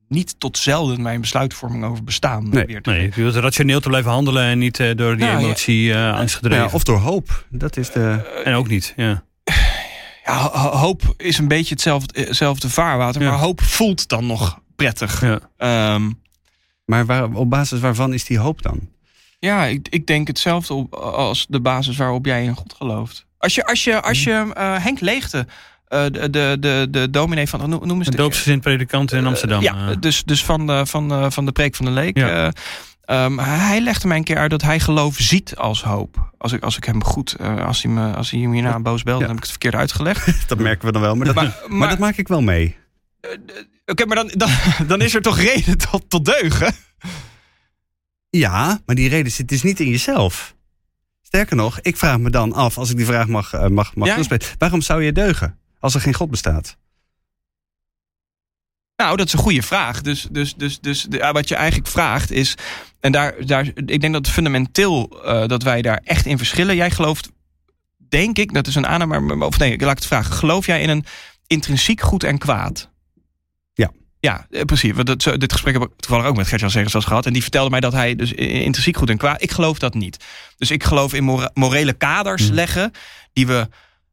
[0.08, 3.88] niet tot zelden mijn besluitvorming over bestaan Nee, weer te Nee, je wilt rationeel te
[3.88, 5.44] blijven handelen en niet eh, door die Nou, ja.
[5.44, 6.64] emotie eh angst gedreven.
[6.64, 7.46] Ja, of door hoop.
[7.50, 8.40] Dat is de.
[8.44, 9.24] En ook niet, ja.
[10.24, 13.22] Ja, ho- hoop is een beetje hetzelfde, hetzelfde vaarwater.
[13.22, 13.30] Ja.
[13.30, 15.20] Maar hoop voelt dan nog prettig.
[15.20, 15.38] Ja.
[15.56, 16.10] Ehm,
[16.84, 18.80] Maar waar, op basis waarvan is die hoop dan?
[19.38, 23.26] Ja, ik, ik denk hetzelfde op, als de basis waarop jij in God gelooft.
[23.38, 25.46] Als je, als je, als je eh, Henk Leegte,
[25.88, 29.62] eh, de, de, de, de dominee van, noem eens Een de- doopsgezind predikant in Amsterdam.
[29.62, 29.96] ja, eh.
[30.00, 32.16] dus, dus van, de, van, de, van de preek van de leek.
[32.18, 32.52] Ja.
[33.06, 36.32] Eh, ehm, hij legde mij een keer uit dat hij geloof ziet als hoop.
[36.38, 39.02] Als ik, als ik hem goed, eh, als, hij me, als hij me hierna boos
[39.02, 39.26] belde, Ja.
[39.26, 40.26] dan heb ik het verkeerd uitgelegd.
[40.48, 41.14] Dat merken we dan wel.
[41.14, 42.76] Maar dat, maar, Maar, maar, dat maak ik wel mee.
[43.86, 44.48] oké, maar dan, dan,
[44.86, 46.74] dan is er toch reden tot, tot deugen?
[48.30, 50.54] Ja, maar die reden zit dus niet in jezelf.
[51.22, 54.28] Sterker nog, ik vraag me dan af, als ik die vraag mag, eh, mag, mag
[54.28, 54.36] Ja.
[54.58, 56.76] waarom zou je deugen als er geen God bestaat?
[58.96, 60.00] Nou, dat is een goede vraag.
[60.02, 62.54] Dus, dus, dus, dus de- wat je eigenlijk vraagt is.
[63.00, 66.76] En daar, daar, ik denk dat fundamenteel eh, dat wij daar echt in verschillen.
[66.76, 67.28] Jij gelooft,
[68.08, 70.32] denk ik, dat is een aanname, of nee, laat ik het vragen.
[70.34, 71.04] Geloof jij in een
[71.46, 72.90] intrinsiek goed en kwaad?
[73.74, 73.90] Ja.
[74.20, 74.92] Ja, eh, precies.
[74.92, 77.26] Want dat, dit gesprek heb ik toevallig ook met Gert-Jan Segers gehad.
[77.26, 79.42] En die vertelde mij dat hij dus intrinsiek goed en kwaad...
[79.42, 80.24] Ik geloof dat niet.
[80.56, 82.54] Dus ik geloof in morele kaders Hmm.
[82.54, 82.90] leggen...
[83.32, 83.68] die we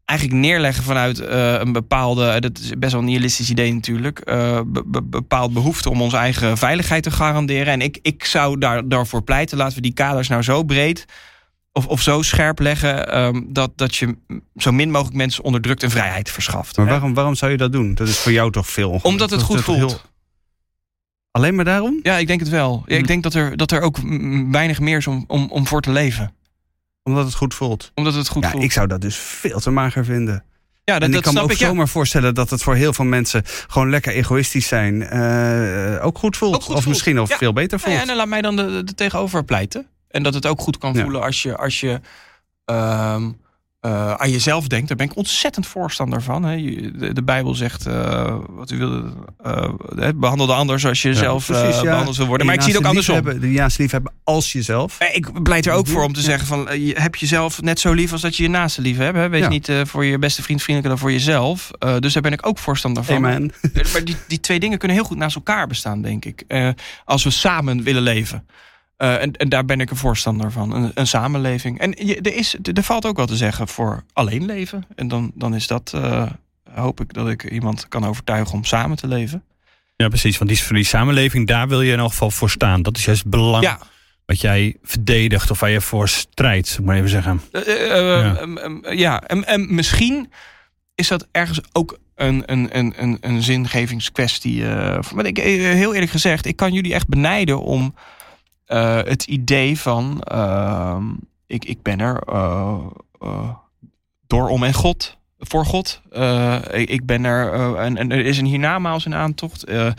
[0.06, 2.40] eigenlijk neerleggen vanuit eh, een bepaalde...
[2.40, 4.24] dat is best wel een nihilistisch idee natuurlijk...
[4.26, 7.74] be- be- bepaald behoefte om onze eigen veiligheid te garanderen.
[7.74, 9.58] En ik, ik zou daar, daarvoor pleiten...
[9.58, 11.06] laten we die kaders nou zo breed...
[11.74, 14.16] Of, of zo scherp leggen ehm, dat, dat je
[14.56, 16.78] zo min mogelijk mensen onderdrukt en vrijheid verschaft.
[16.78, 16.92] Maar Hè?
[16.92, 17.94] waarom, waarom zou je dat doen?
[17.96, 19.00] Dat is voor jou toch veel.
[19.04, 19.78] Omdat het goed voelt.
[19.78, 20.00] heel-
[21.32, 22.00] Alleen maar daarom?
[22.04, 22.84] Ja, ik denk het wel.
[22.86, 23.08] Ja, ik Hm.
[23.08, 25.92] denk dat er, dat er ook mm, weinig meer is om, om, om voor te
[25.92, 26.34] leven.
[27.04, 27.92] Omdat het goed voelt.
[27.96, 28.64] Omdat het goed ja, voelt.
[28.64, 30.44] ik zou dat dus veel te mager vinden.
[30.84, 31.58] ja, dat, en ik dat kan me ook ik.
[31.58, 31.68] Ja.
[31.68, 35.02] zomaar voorstellen dat het voor heel veel mensen gewoon lekker egoïstisch zijn.
[35.02, 36.56] eh, ook goed voelt.
[36.56, 36.88] Ook goed of voelt.
[36.88, 37.38] misschien nog Ja.
[37.38, 37.96] veel beter voelt.
[37.96, 39.88] ja, en dan laat mij dan de, de tegenover pleiten.
[40.08, 42.00] En dat het ook goed kan voelen als je, als je
[42.66, 43.32] ehm,
[43.82, 44.88] eh, aan jezelf denkt.
[44.88, 46.44] Daar ben ik ontzettend voorstander van.
[46.44, 46.56] Hè.
[46.98, 49.14] De, de Bijbel zegt, eh, wat u wilde,
[49.96, 51.90] hè, behandel de ander zoals je Ja, zelf eh, precies, ja.
[51.90, 52.46] behandeld wil worden.
[52.46, 53.26] Maar ik zie het ook naaste andersom.
[53.26, 54.98] liefhebben- De juiste lief hebben als jezelf.
[55.14, 56.26] Ik pleit er ook voor om te Ja.
[56.26, 59.18] zeggen van je heb jezelf net zo lief als dat je je naaste lief hebt.
[59.18, 59.30] Hè?
[59.30, 61.72] Wees niet voor je beste vriend vriendelijker dan voor jezelf.
[62.00, 63.16] Dus daar ben ik ook voorstander van.
[63.16, 63.52] Amen.
[63.94, 66.44] Maar die, die twee dingen kunnen heel goed naast elkaar bestaan, denk ik.
[67.06, 68.46] Als we samen willen leven.
[69.02, 70.76] Eh, en, en daar ben ik een voorstander van.
[70.76, 71.80] Een, een samenleving.
[71.80, 74.86] En je, er, is, er valt ook wel te zeggen voor alleen leven.
[74.96, 76.30] En dan, dan is dat, eh,
[76.74, 79.44] hoop ik dat ik iemand kan overtuigen om samen te leven.
[79.96, 80.38] Ja, precies.
[80.38, 82.82] Want die, voor die samenleving, daar wil je in elk geval voor staan.
[82.82, 83.80] Dat is juist belang Ja,
[84.26, 87.42] wat jij verdedigt of waar je voor strijdt, zou ik maar even zeggen.
[87.52, 88.48] Eh, Ja.
[88.92, 89.22] ja.
[89.22, 90.32] En, en misschien
[90.96, 94.64] is dat ergens ook een, een, een, een, zingevingskwestie.
[95.14, 97.94] maar ik, heel eerlijk gezegd, ik kan jullie echt benijden om
[98.72, 100.22] eh, het idee van...
[100.22, 101.06] ehm,
[101.48, 102.78] ik, ik ben er eh,
[103.20, 103.50] eh,
[104.28, 106.02] door om en God, voor God.
[106.72, 109.70] Ik, ik ben er, en, en er is een hiernamaals een aantocht.
[109.70, 109.96] Een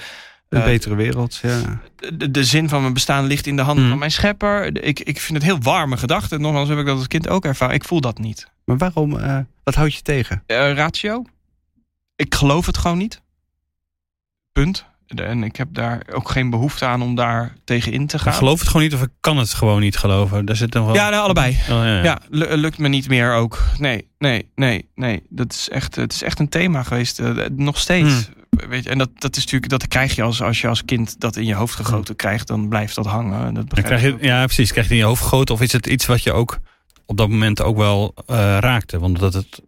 [0.48, 1.80] betere wereld, ja.
[2.14, 3.90] de, de zin van mijn bestaan ligt in de handen Mhm.
[3.90, 4.84] van mijn schepper.
[4.84, 6.38] Ik, ik vind het heel warme gedachte.
[6.38, 7.74] Nogmaals heb ik dat als kind ook ervaren.
[7.74, 8.50] Ik voel dat niet.
[8.64, 10.42] Maar waarom, eh, wat houd je tegen?
[10.46, 11.24] Ratio?
[12.16, 13.22] Ik geloof het gewoon niet.
[14.52, 14.86] Punt.
[15.20, 18.32] En ik heb daar ook geen behoefte aan om daar tegen in te Ik gaan.
[18.34, 20.44] geloof het gewoon niet of ik kan het gewoon niet geloven.
[20.44, 20.94] Daar zit nog wel...
[20.94, 21.50] Ja, nou, allebei.
[21.50, 22.02] Oh, ja, ja.
[22.02, 23.62] Ja, lu- lukt me niet meer ook.
[23.78, 25.22] Nee, nee, nee, nee.
[25.28, 27.18] Dat is echt, het is echt een thema geweest.
[27.20, 28.28] eh, nog steeds.
[28.68, 31.20] Weet je, en dat, dat is natuurlijk, dat krijg je als, als je als kind
[31.20, 33.38] dat in je hoofd gegoten krijgt, dan blijft dat hangen.
[33.38, 34.70] En Dat Dan begrijp krijg ik je, ja, precies.
[34.72, 35.54] Krijg je het in je hoofd gegoten?
[35.54, 36.58] Of is het iets wat je ook
[37.06, 38.98] op dat moment ook wel eh, raakte?
[38.98, 39.60] Want dat het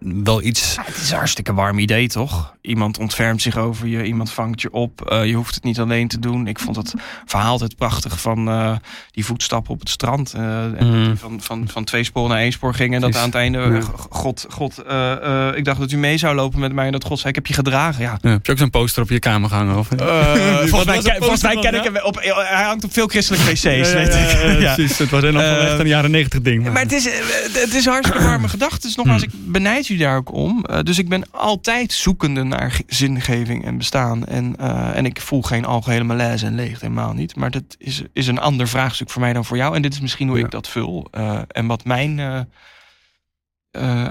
[0.00, 0.74] wel iets...
[0.74, 2.54] Ja, het is een hartstikke warm idee, toch?
[2.60, 5.10] Iemand ontfermt zich over je, iemand vangt je op.
[5.10, 6.46] Eh, je hoeft het niet alleen te doen.
[6.46, 6.94] Ik vond het
[7.26, 8.72] verhaal altijd prachtig van eh,
[9.10, 10.32] die voetstappen op het strand.
[10.32, 10.92] eh, en Mhm.
[10.98, 12.94] dat die van, van, van twee sporen naar één spoor ging.
[12.94, 13.80] En dat aan het einde, Ja.
[14.10, 16.86] God, God eh, eh, ik dacht dat u mee zou lopen met mij.
[16.86, 18.02] En dat God zei, ik heb je gedragen.
[18.02, 18.18] Ja.
[18.20, 19.76] Ja, heb je ook zo'n poster op je kamer gehangen?
[19.78, 19.90] Of?
[19.90, 20.06] Eh,
[20.58, 22.18] volgens mij, volgens mij ken van, ik hem op.
[22.22, 23.62] Hij hangt op veel christelijke wc's.
[23.62, 24.74] Ja, ja, weet ja, ik.
[24.74, 24.98] precies.
[24.98, 26.72] Het was Eh, echt een jaren negentig ding.
[26.72, 27.04] Maar het is,
[27.52, 28.86] het is een hartstikke warme gedachte.
[28.86, 29.32] Dus nogmaals, Hmm.
[29.46, 30.64] ik benijd daar ook om.
[30.64, 34.24] Eh, dus ik ben altijd zoekende naar ge- zingeving en bestaan.
[34.26, 37.36] En, eh, en ik voel geen algehele malaise en leegte, helemaal niet.
[37.36, 39.74] Maar dat is, is een ander vraagstuk voor mij dan voor jou.
[39.76, 40.44] En dit is misschien hoe Ja.
[40.44, 41.08] ik dat vul.
[41.10, 42.46] Eh, en wat mijn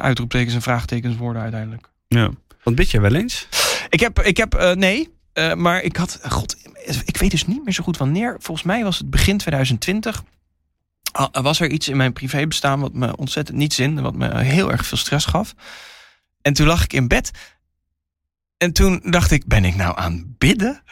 [0.01, 1.89] uitroeptekens en vraagtekens worden uiteindelijk.
[2.07, 2.29] Ja.
[2.63, 3.47] Want bid je wel eens?
[3.89, 5.09] Ik heb, ik heb nee,
[5.55, 6.57] maar ik had, god,
[7.05, 8.35] ik weet dus niet meer zo goed wanneer.
[8.39, 10.23] Volgens mij was het begin 2020.
[11.17, 14.71] Ah, was er iets in mijn privébestaan wat me ontzettend niet zinde, wat me heel
[14.71, 15.53] erg veel stress gaf.
[16.41, 17.31] En toen lag ik in bed.
[18.57, 20.83] En toen dacht ik, ben ik nou aan bidden?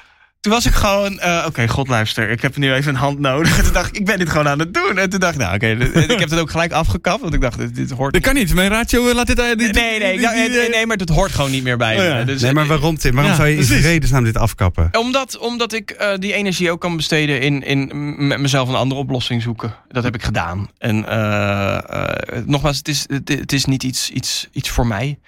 [0.46, 3.58] Toen was ik gewoon, eh, oké, God luister, ik heb nu even een hand nodig.
[3.58, 4.98] En toen dacht ik, ik ben dit gewoon aan het doen.
[4.98, 5.68] En toen dacht ik, nou oké,
[6.14, 7.22] ik heb het ook gelijk afgekapt.
[7.22, 8.54] Want ik dacht, dit, dit hoort Dat kan niet.
[8.54, 9.40] Mijn ratio eh, laat dit...
[9.40, 11.96] eh, dit- Nee, nee, dit- nee, nee, nee, maar het hoort gewoon niet meer bij
[11.96, 12.08] Oh me.
[12.08, 12.24] ja.
[12.24, 13.14] Dus, Nee, maar waarom Tim?
[13.14, 14.90] Waarom Ja, zou je in vredesnaam dit afkappen?
[15.00, 17.92] Omdat, omdat ik eh, die energie ook kan besteden in, in
[18.28, 19.76] met mezelf een andere oplossing zoeken.
[19.88, 20.68] Dat heb ik gedaan.
[20.78, 25.20] En eh, eh, nogmaals, het is, het, het is niet iets, iets, iets voor mij.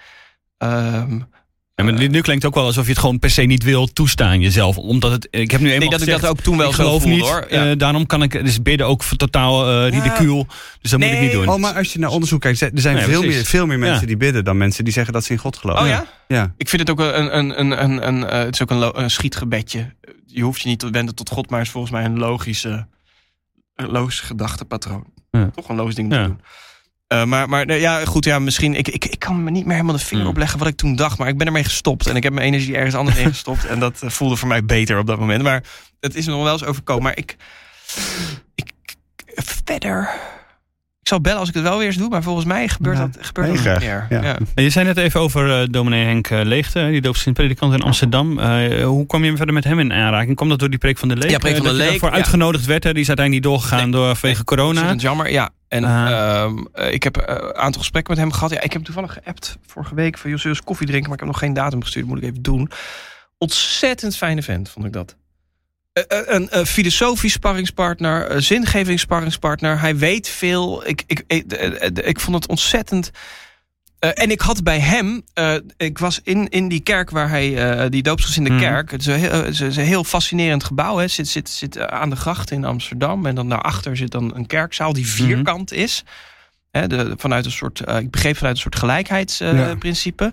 [0.58, 1.18] Ehm,
[1.78, 3.62] Ja, maar nu, nu klinkt het ook wel alsof je het gewoon per se niet
[3.62, 4.76] wil toestaan jezelf.
[4.78, 7.02] Omdat het, ik heb nu eenmaal denk dat ik dat ook toen wel ik geloof
[7.02, 7.24] voelde, niet.
[7.24, 7.46] hoor.
[7.50, 7.70] Ja.
[7.70, 10.46] eh, daarom kan ik, dus bidden ook voor totaal eh ridicuul.
[10.80, 11.22] Dus dat moet ik Nee.
[11.24, 11.48] niet doen.
[11.48, 13.36] Oh, maar als je naar onderzoek kijkt, er zijn Nee, veel, precies.
[13.36, 14.06] meer, veel meer mensen Ja.
[14.06, 15.82] die bidden dan mensen die zeggen dat ze in God geloven.
[15.82, 16.06] oh ja?
[16.28, 16.54] Ja.
[16.56, 19.94] Ik vind het ook een, een, een, een, een, eh, het is ook een, schietgebedje.
[20.26, 22.86] Je hoeft je niet te wenden tot God, maar het is volgens mij een logische,
[23.74, 25.04] een logisch gedachtepatroon.
[25.30, 25.50] Ja.
[25.54, 26.26] Toch een logisch ding om te Ja.
[26.26, 26.40] doen.
[27.08, 28.74] Eh, maar maar ja, goed, ja, misschien.
[28.74, 30.32] Ik, ik, ik kan me niet meer helemaal de vinger Hmm.
[30.32, 31.18] opleggen wat ik toen dacht.
[31.18, 32.06] Maar ik ben ermee gestopt.
[32.06, 33.64] En ik heb mijn energie ergens anders in gestopt.
[33.66, 35.42] En dat eh, voelde voor mij beter op dat moment.
[35.42, 35.62] Maar
[36.00, 37.02] het is me nog wel eens overkomen.
[37.02, 37.36] Maar ik.
[38.54, 38.72] ik
[39.34, 40.10] verder.
[41.08, 42.08] Ik zal bellen als ik het wel weer eens doe.
[42.08, 43.06] Maar volgens mij gebeurt Ja.
[43.12, 44.06] dat, gebeurt dat niet meer.
[44.10, 44.36] Ja.
[44.54, 48.38] Je zei net even over eh dominee Henk eh, Leegte, die doopspredikanт in Amsterdam.
[48.38, 50.36] Eh, hoe kwam je verder met hem in aanraking?
[50.36, 51.30] Kwam dat door die preek van de Leek?
[51.30, 52.14] Ja, preek van de dat Leek, daarvoor ja.
[52.14, 52.84] uitgenodigd werd.
[52.84, 52.92] Hè?
[52.92, 54.00] Die is uiteindelijk niet doorgegaan Nee.
[54.00, 54.68] door, vanwege corona.
[54.68, 55.50] Ontzettend jammer, ja.
[55.68, 56.10] En Ah.
[56.42, 58.50] ehm, eh, ik heb een aantal gesprekken met hem gehad.
[58.50, 60.30] Ja, ik heb hem toevallig geappt vorige week van...
[60.30, 61.08] Jos, zullen we eens koffie drinken?
[61.10, 62.04] Maar ik heb nog geen datum gestuurd.
[62.06, 62.70] Dat moet ik even doen.
[63.38, 65.16] Ontzettend fijne vent, vond ik dat.
[66.06, 69.80] Eh, eh, een eh, filosofisch sparringspartner, een zingevingssparringspartner.
[69.80, 70.86] Hij weet veel.
[70.86, 71.52] Ik, ik, ik,
[72.04, 73.10] ik vond het ontzettend...
[73.98, 75.22] en ik had bij hem,
[75.76, 78.60] ik was in, in die kerk waar hij, eh, die doopsgezinde Mhm.
[78.60, 78.90] kerk.
[78.90, 80.96] Het is, een heel, het is een heel fascinerend gebouw.
[80.96, 81.02] Hè.
[81.02, 83.26] Het zit, zit, zit aan de gracht in Amsterdam.
[83.26, 86.04] En dan daarachter zit dan een kerkzaal die vierkant is.
[86.70, 90.30] Hè, de, vanuit een soort, eh, ik begreep vanuit een soort gelijkheidsprincipe.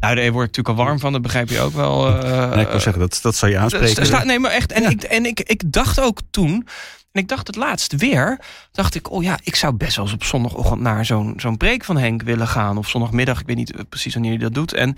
[0.00, 1.12] Nou, daar word ik natuurlijk al warm van.
[1.12, 2.06] Dat begrijp je ook wel.
[2.22, 4.26] eh, Nee, ik wil zeggen, dat, dat zou je er aanspreken.
[4.26, 4.72] nee, maar echt.
[4.72, 4.88] En, Ja.
[4.88, 6.66] ik, en ik, ik dacht ook toen.
[7.12, 8.40] En ik dacht het laatst weer.
[8.72, 11.84] Dacht ik, oh ja, ik zou best wel eens op zondagochtend naar zo'n zo'n preek
[11.84, 12.78] van Henk willen gaan.
[12.78, 13.40] Of zondagmiddag.
[13.40, 14.72] Ik weet niet eh, precies wanneer hij dat doet.
[14.72, 14.96] En,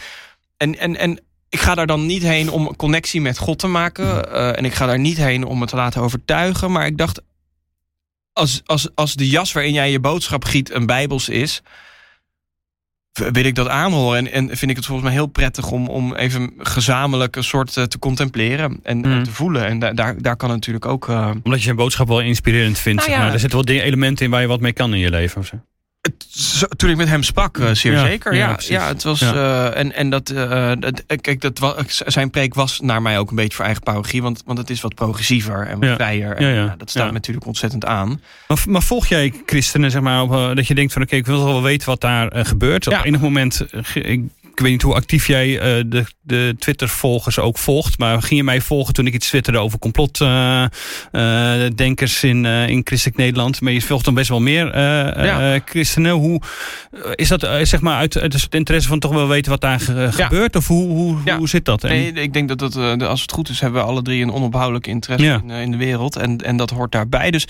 [0.57, 3.67] en, en, en ik ga daar dan niet heen om een connectie met God te
[3.67, 4.33] maken.
[4.33, 6.73] eh, en ik ga daar niet heen om me te laten overtuigen.
[6.73, 7.21] Maar ik dacht,
[8.33, 11.63] als, als, als de jas waarin jij je boodschap giet een bijbels is
[13.33, 14.33] wil ik dat aanhoren.
[14.33, 17.77] En, en vind ik het volgens mij heel prettig om, om even gezamenlijk een soort
[17.77, 19.25] eh, te contempleren en, en Mm.
[19.25, 19.67] te voelen.
[19.67, 21.09] En da- daar, daar kan natuurlijk ook.
[21.09, 22.99] eh, Omdat je zijn boodschap wel inspirerend vindt.
[22.99, 23.25] Nou zeg ja.
[23.25, 23.33] maar.
[23.35, 25.41] Er zitten wel dingen- elementen in waar je wat mee kan in je leven.
[25.41, 25.57] Of zo.
[26.01, 28.35] Het- zo- toen ik met hem sprak, eh, zeer Ja, zeker.
[28.35, 29.21] ja, Ja, het was.
[29.23, 30.31] Eh, en, en dat.
[30.31, 33.83] eh, dat kijk, dat was, zijn preek was naar mij ook een beetje voor eigen
[33.83, 34.23] parochie.
[34.23, 36.37] Want, want het is wat progressiever en wat vrijer.
[36.37, 38.21] En, nou, dat staat natuurlijk ontzettend aan.
[38.49, 41.45] Maar, maar volg jij christenen, zeg maar, op, dat je denkt van oké, ik wil
[41.45, 42.87] wel weten wat daar gebeurt.
[42.87, 44.21] Op enig moment, ik,
[44.61, 47.99] ik weet niet hoe actief jij eh, de, de Twitter-volgers ook volgt.
[47.99, 53.19] Maar ging je mij volgen toen ik iets twitterde over complotdenkers in, eh, in Christelijk
[53.19, 53.61] Nederland.
[53.61, 54.81] Maar je volgt dan best wel meer eh,
[55.25, 55.55] Ja.
[55.55, 56.13] eh, christenen.
[56.13, 56.41] Hoe,
[56.93, 59.61] eh, is dat eh, zeg maar uit, uit het interesse van toch wel weten wat
[59.61, 60.57] daar ge- gebeurt?
[60.57, 61.37] Of hoe, hoe, Ja.
[61.37, 61.83] hoe zit dat?
[61.83, 64.33] Nee, ik denk dat, dat eh, als het goed is, hebben we alle drie een
[64.33, 66.17] onophoudelijke interesse in, eh, in de wereld.
[66.17, 67.31] En, en dat hoort daarbij.
[67.31, 67.45] Dus,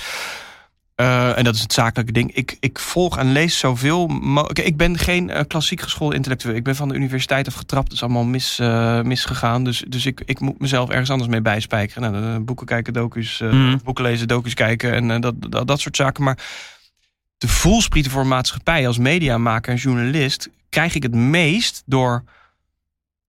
[1.00, 2.34] eh, en dat is het zakelijke ding.
[2.34, 4.06] Ik, ik volg en lees zoveel.
[4.06, 6.54] mo- Kijk, Ik ben geen eh, klassiek geschoolde intellectueel.
[6.54, 7.84] Ik ben van de universiteit afgetrapt.
[7.86, 9.64] Dat is allemaal mis, eh, misgegaan.
[9.64, 12.12] Dus, dus ik, ik moet mezelf ergens anders mee bijspijkeren.
[12.12, 13.76] Nou, boeken kijken, docus, Mhm.
[13.84, 16.24] boeken lezen, docus kijken en dat, dat, dat soort zaken.
[16.24, 16.38] Maar
[17.38, 22.24] de voelsprieten voor maatschappij als mediamaker en journalist krijg ik het meest door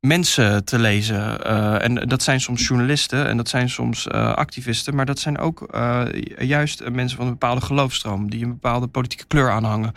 [0.02, 1.44] mensen te lezen.
[1.44, 5.38] Eh, en dat zijn soms journalisten en dat zijn soms eh, activisten, maar dat zijn
[5.38, 6.04] ook eh,
[6.40, 9.94] juist mensen van een bepaalde geloofstroom die een bepaalde politieke kleur aanhangen.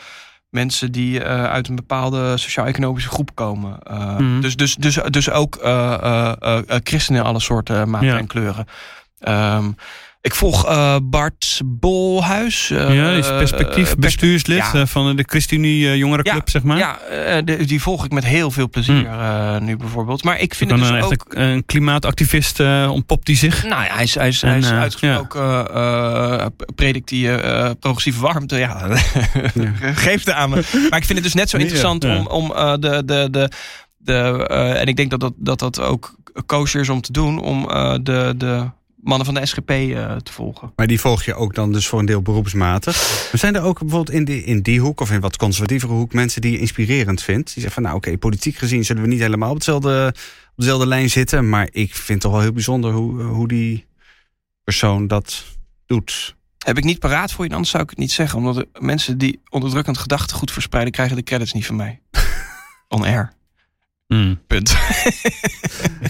[0.51, 3.79] Mensen die uit een bepaalde sociaal-economische groep komen.
[3.89, 4.41] Mhm.
[4.41, 5.55] dus, dus, dus, dus ook
[6.83, 8.19] christenen in alle soorten maten Ja.
[8.19, 8.67] en kleuren.
[9.19, 9.71] Ehm,
[10.25, 12.70] Ik volg uh, Bart Bolhuis.
[12.70, 14.87] Uh, ja, die is perspectief uh, bestuurslid ja.
[14.87, 16.79] van de ChristenUnie Jongerenclub, ja, zeg maar.
[16.79, 16.99] Ja,
[17.43, 19.64] de, die volg ik met heel veel plezier hmm.
[19.64, 20.25] nu bijvoorbeeld.
[20.25, 21.25] Maar ik vind het dus een, ook...
[21.29, 23.64] Een, klimaatactivist ontpopt die zich?
[23.64, 27.39] Nou ja, hij is, hij is, en, hij is uitgesproken, predikt die
[27.75, 28.57] progressieve warmte.
[28.57, 28.89] Ja,
[30.07, 30.62] geeft het aan me.
[30.91, 32.49] Maar ik vind het dus net zo interessant om, om
[32.81, 33.03] de...
[33.05, 33.51] de, de
[33.99, 34.47] de,
[34.79, 36.14] en ik denk dat dat, dat dat ook
[36.47, 37.41] kosher is om te doen.
[37.41, 37.68] Om
[38.03, 38.70] de, de
[39.05, 40.73] mannen van de SGP uh, te volgen.
[40.77, 43.29] Maar die volg je ook dan dus voor een deel beroepsmatig.
[43.31, 46.13] Maar zijn er ook bijvoorbeeld in die, in die hoek of in wat conservatievere hoek
[46.13, 47.45] mensen die je inspirerend vindt?
[47.45, 50.07] Die zeggen van nou oké, politiek gezien zullen we niet helemaal op, hetzelfde,
[50.49, 51.49] op dezelfde lijn zitten.
[51.49, 53.87] Maar ik vind toch wel heel bijzonder hoe, hoe die
[54.65, 55.45] persoon dat
[55.87, 56.35] doet.
[56.59, 58.39] Heb ik niet paraat voor je, anders zou ik het niet zeggen.
[58.39, 62.01] Omdat de mensen die onderdrukkend gedachtegoed verspreiden, krijgen de credits niet van mij.
[62.89, 63.33] On air.
[64.09, 64.41] Mm.
[64.47, 64.77] Punt.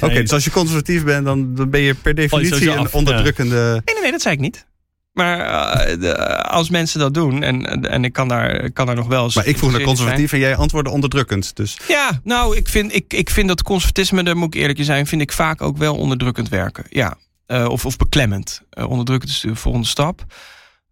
[0.04, 3.56] Oké, okay, dus als je conservatief bent, dan, dan ben je per definitie een onderdrukkende.
[3.56, 3.70] Ja.
[3.70, 4.66] Nee, nee, nee, dat zei ik niet.
[5.12, 9.06] Maar uh, de, als mensen dat doen, en, en ik kan daar, kan daar nog
[9.06, 9.34] wel eens.
[9.34, 11.56] Maar ik vroeg naar conservatief en jij antwoordde onderdrukkend.
[11.56, 11.78] Dus.
[11.88, 15.06] Ja, nou, ik vind, ik, ik vind dat conservatisme, daar moet ik eerlijk in zijn,
[15.06, 16.84] vind ik vaak ook wel onderdrukkend werken.
[16.88, 17.16] Ja.
[17.46, 18.62] Uh, of, of beklemmend.
[18.78, 20.24] Uh, onderdrukkend is de volgende stap.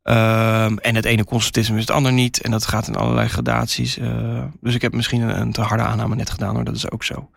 [0.05, 2.41] Um, en het ene conservatisme is het ander niet.
[2.41, 3.99] En dat gaat in allerlei gradaties.
[3.99, 6.65] Uh, dus ik heb misschien een, een, te harde aanname net gedaan hoor.
[6.65, 7.31] Dat is ook zo.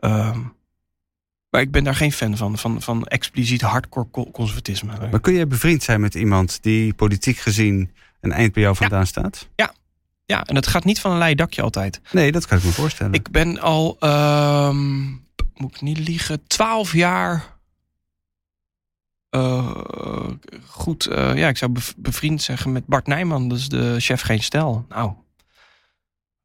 [0.00, 0.56] Um,
[1.50, 2.58] maar ik ben daar geen fan van.
[2.58, 4.92] Van, van expliciet hardcore conservatisme.
[5.10, 7.90] Maar kun je bevriend zijn met iemand die politiek gezien
[8.20, 9.04] een eind bij jou vandaan ja.
[9.04, 9.48] staat?
[9.54, 9.72] Ja.
[10.24, 12.00] Ja, en het gaat niet van een leien dakje altijd.
[12.12, 13.12] Nee, dat kan ik me voorstellen.
[13.12, 15.24] Ik ben al, um,
[15.54, 17.58] moet ik niet liegen, twaalf jaar
[19.30, 19.76] uh,
[20.66, 24.84] goed, uh, ja, ik zou bevriend zeggen met Bart Nijman, dus de chef Geen Stel.
[24.88, 25.12] Nou,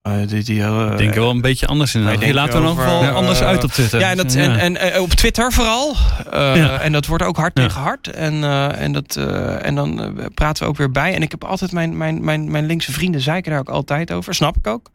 [0.07, 2.19] uh, die, die, ik denk wel een beetje anders in.
[2.19, 3.99] Je laat er nog wel anders uit op Twitter.
[3.99, 4.57] Ja, en, dat, ja.
[4.57, 5.95] en, en op Twitter vooral.
[6.31, 6.79] Ja.
[6.79, 8.07] En dat wordt ook hard tegen hard.
[8.07, 8.43] En,
[8.77, 9.15] en, dat,
[9.61, 11.13] en dan praten we ook weer bij.
[11.13, 14.33] En ik heb altijd mijn, mijn, mijn, mijn linkse vrienden zeiken daar ook altijd over.
[14.33, 14.91] Snap ik ook.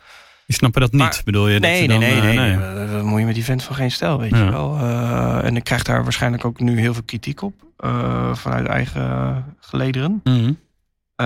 [0.47, 1.59] Die snappen dat niet, maar, bedoel je?
[1.59, 2.57] Nee, dat nee, dan, nee, uh, nee.
[2.57, 2.87] nee.
[2.87, 4.45] Wat moet je met die vent van geen stijl, weet ja.
[4.45, 4.77] je wel?
[4.77, 7.55] Uh, en ik krijg daar waarschijnlijk ook nu heel veel kritiek op.
[7.85, 10.21] Uh, vanuit eigen gelederen.
[10.25, 10.57] Mm -hmm.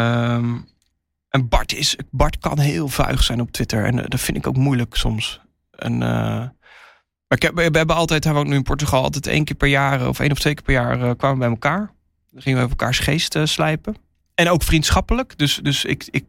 [0.00, 0.66] um,
[1.32, 3.84] en Bart, is, Bart kan heel vuig zijn op Twitter.
[3.84, 5.40] En dat vind ik ook moeilijk soms.
[5.70, 6.50] En, maar
[7.28, 10.08] ik heb, we hebben altijd, we ook nu in Portugal, altijd één keer per jaar...
[10.08, 11.90] of één of twee keer per jaar kwamen we bij elkaar.
[12.30, 13.96] Dan gingen we elkaars geest slijpen.
[14.34, 15.38] En ook vriendschappelijk.
[15.38, 16.28] Dus, dus ik, ik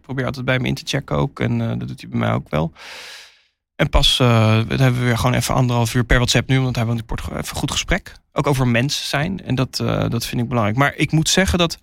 [0.00, 1.40] probeer altijd bij hem in te checken ook.
[1.40, 2.72] En dat doet hij bij mij ook wel.
[3.76, 6.60] En pas uh, hebben we weer gewoon even anderhalf uur per WhatsApp nu.
[6.60, 8.12] Want hebben we in Portugal even een goed gesprek.
[8.32, 9.44] Ook over mens zijn.
[9.44, 9.76] En dat,
[10.08, 10.78] dat vind ik belangrijk.
[10.78, 11.78] Maar ik moet zeggen dat...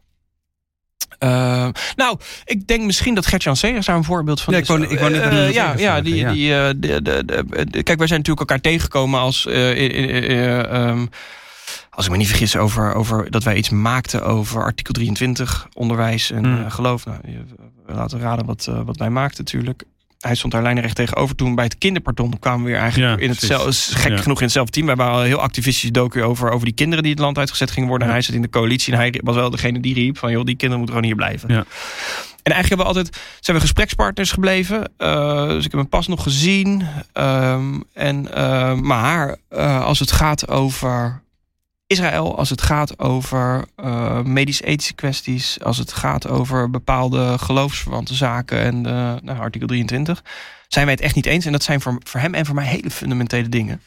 [1.96, 5.00] nou, ik denk misschien dat Gert-Jan Segers daar een voorbeeld van ja, ik wou, ik
[5.00, 6.32] wou net ja, ja, die, ja.
[6.32, 7.26] Die, de, de,
[7.70, 9.46] de, kijk, wij zijn natuurlijk elkaar tegengekomen als...
[9.50, 11.10] Um,
[11.90, 16.32] als ik me niet vergis, over, over dat wij iets maakten over artikel 23, onderwijs
[16.32, 16.70] en Hmm.
[16.70, 17.06] geloof.
[17.06, 17.18] Nou,
[17.86, 19.84] we laten raden wat, wat wij maakten natuurlijk.
[20.18, 21.36] Hij stond daar lijnrecht tegenover.
[21.36, 24.18] Toen bij het kinderpardon kwamen we weer eigenlijk Ja, in hetzelfde, gek Ja.
[24.18, 24.86] genoeg in hetzelfde team.
[24.86, 27.72] We hebben al een heel activistisch docu over, over die kinderen die het land uitgezet
[27.72, 28.08] gingen worden.
[28.08, 30.44] En hij zat in de coalitie en hij was wel degene die riep van joh,
[30.44, 31.50] die kinderen moeten gewoon hier blijven.
[31.54, 31.66] Ja.
[32.44, 34.92] En eigenlijk hebben we altijd, zijn we gesprekspartners gebleven.
[34.98, 36.84] Uh, dus ik heb hem pas nog gezien.
[37.14, 41.22] Um, en, uh, maar uh, als het gaat over
[41.88, 48.60] Israël, als het gaat over uh, medisch-ethische kwesties, als het gaat over bepaalde geloofsverwante zaken
[48.60, 50.24] en de, nou, artikel 23,
[50.68, 51.46] zijn wij het echt niet eens.
[51.46, 53.82] En dat zijn voor, voor hem en voor mij hele fundamentele dingen.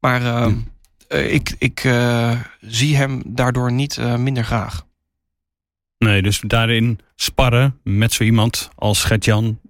[0.00, 0.68] Maar uh, Hmm.
[1.08, 4.86] uh, ik, ik uh, zie hem daardoor niet minder graag.
[5.98, 9.60] Nee, dus daarin sparren met zo iemand als Gert-Jan,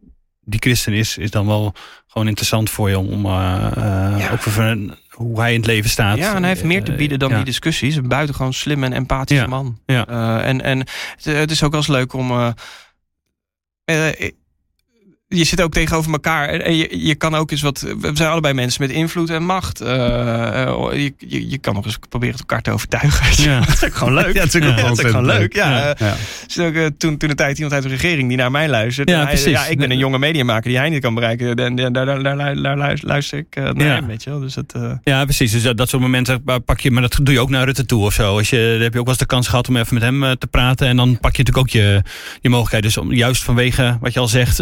[0.40, 1.74] die christen is, is dan wel
[2.06, 4.30] gewoon interessant voor je om ja.
[4.32, 4.52] ook voor
[5.14, 6.16] hoe hij in het leven staat.
[6.16, 7.36] Ja, en hij heeft meer te bieden dan ja.
[7.36, 7.96] die discussies.
[7.96, 9.48] Een buitengewoon slim en empathische Ja.
[9.48, 9.80] man.
[9.86, 10.08] Ja.
[10.08, 12.30] Uh, en en het, het is ook wel eens leuk om.
[12.30, 12.50] Uh,
[13.90, 14.30] uh,
[15.34, 16.48] je zit ook tegenover elkaar.
[16.48, 17.80] En je, je kan ook eens wat.
[17.80, 19.82] We zijn allebei mensen met invloed en macht.
[19.82, 19.88] Uh,
[20.92, 23.44] je, je, je, kan nog eens proberen elkaar te overtuigen.
[23.50, 23.60] Ja.
[23.60, 24.34] dat is ook gewoon leuk.
[24.34, 25.54] Ja, het is ook, ja, dat is ook gewoon leuk.
[25.54, 25.94] Ja.
[25.98, 26.14] Ja.
[26.60, 29.08] Ook, uh, toen, toen de tijd iemand uit de regering die naar mij luistert.
[29.08, 31.54] Ja, hij, ja, ik ben een jonge mediamaker die hij niet kan bereiken.
[31.54, 33.94] En daar, daar, daar, daar luister ik naar Ja.
[33.94, 34.40] hem, weet je wel.
[34.40, 34.74] Dus dat.
[35.02, 35.52] Ja, precies.
[35.52, 38.04] Dus dat, dat soort momenten pak je, maar dat doe je ook naar Rutte toe
[38.04, 38.36] of zo.
[38.36, 40.38] Als je, dan heb je ook wel eens de kans gehad om even met hem
[40.38, 40.86] te praten.
[40.88, 42.02] En dan pak je natuurlijk ook je,
[42.40, 42.82] je mogelijkheid.
[42.82, 44.58] Dus om, juist vanwege wat je al zegt,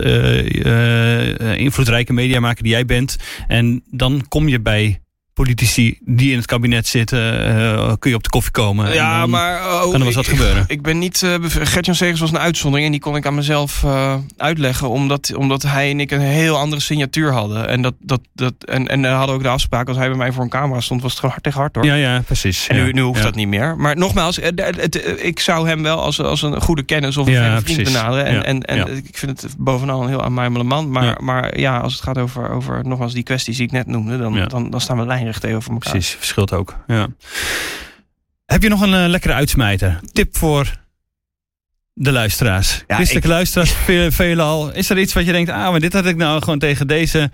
[0.67, 3.17] uh, uh, invloedrijke mediamaker die jij bent.
[3.47, 5.01] En dan kom je bij
[5.35, 8.87] politici die in het kabinet zitten, eh, kun je op de koffie komen.
[8.87, 9.61] en Ja, dan maar...
[9.61, 10.65] oh, wel eens wat ik- gebeuren.
[10.67, 11.21] Ik ben niet...
[11.41, 14.89] bev- Gert-Jan Segers was een uitzondering en die kon ik aan mezelf eh, uitleggen.
[14.89, 17.69] Omdat, omdat hij en ik een heel andere signatuur hadden.
[17.69, 20.33] En, dat, dat, dat, en, en we hadden ook de afspraak, als hij bij mij
[20.33, 21.85] voor een camera stond, was het gewoon hard tegen hard hoor.
[21.85, 22.67] Ja, ja, precies.
[22.67, 23.25] En nu, Ja, nu hoeft ja.
[23.25, 23.77] dat niet meer.
[23.77, 27.61] Maar nogmaals, het, ik zou hem wel als, als een goede kennis of een Ja,
[27.61, 27.93] vriend precies.
[27.93, 28.27] benaderen.
[28.27, 30.91] En, en, en ik vind het bovenal een heel aanmuimele man.
[30.91, 31.17] Maar Ja.
[31.21, 34.33] maar ja, als het gaat over, over nogmaals die kwesties die ik net noemde, dan,
[34.35, 34.47] Ja.
[34.47, 35.91] dan, dan staan we lijnrecht tegenover elkaar.
[35.91, 36.77] Precies, verschilt ook.
[36.87, 37.09] Ja.
[38.47, 40.01] Heb je nog een eh, lekkere uitsmijter?
[40.13, 40.81] Tip voor
[41.95, 42.85] de luisteraars.
[42.87, 44.73] Ja, Christelijke ik- luisteraars, ve- veelal.
[44.73, 47.31] Is er iets wat je denkt, ah, maar dit had ik nou gewoon tegen deze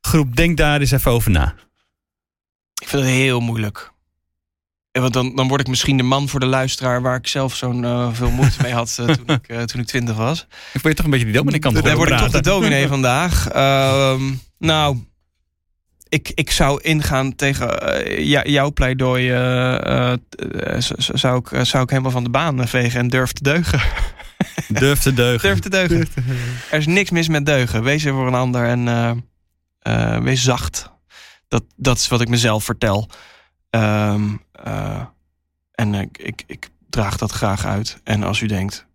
[0.00, 0.36] groep.
[0.36, 1.54] Denk daar eens even over na.
[2.82, 3.90] Ik vind het heel moeilijk.
[4.92, 7.54] En Want dan, dan word ik misschien de man voor de luisteraar waar ik zelf
[7.56, 10.46] zo'n eh, veel moeite mee had eh, toen, ik, eh, toen ik twintig was.
[10.72, 12.40] Ik wil je toch een beetje die dominee kant op Dan word ik toch de
[12.40, 13.48] dominee vandaag.
[13.48, 14.22] Ehm,
[14.58, 14.96] nou,
[16.08, 17.68] ik, ik zou ingaan tegen
[18.24, 19.30] jou- jouw pleidooi.
[19.30, 20.12] eh, eh,
[20.60, 23.80] eh, zou, ik, zou ik helemaal van de baan vegen en durf te deugen.
[24.68, 25.48] Durf te deugen.
[25.48, 26.08] durf te deugen.
[26.70, 27.82] Er is niks mis met deugen.
[27.82, 29.10] Wees er voor een ander en eh,
[29.78, 30.90] eh, wees zacht.
[31.48, 33.08] Dat, dat is wat ik mezelf vertel.
[33.70, 35.00] Ehm, eh,
[35.74, 38.00] en ik, ik, ik draag dat graag uit.
[38.04, 38.86] En als u denkt.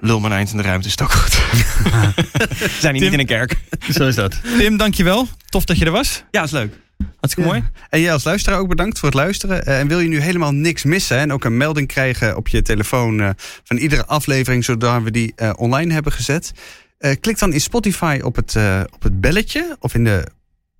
[0.00, 1.38] Lul mijn eind in de ruimte is het ook goed.
[1.82, 3.02] We zijn hier Tim?
[3.02, 3.56] niet in een kerk.
[3.92, 4.40] Zo is dat.
[4.58, 5.28] Tim, dankjewel.
[5.48, 6.24] Tof dat je er was.
[6.30, 6.74] Ja, is leuk.
[7.20, 7.64] Hartstikke mooi.
[7.90, 9.64] En jij als luisteraar ook bedankt voor het luisteren.
[9.66, 12.62] Eh, en wil je nu helemaal niks missen en ook een melding krijgen op je
[12.62, 13.30] telefoon eh,
[13.64, 16.52] van iedere aflevering, zodat we die eh, online hebben gezet?
[16.98, 20.26] eh, klik dan in Spotify op het, eh, op het belletje of in de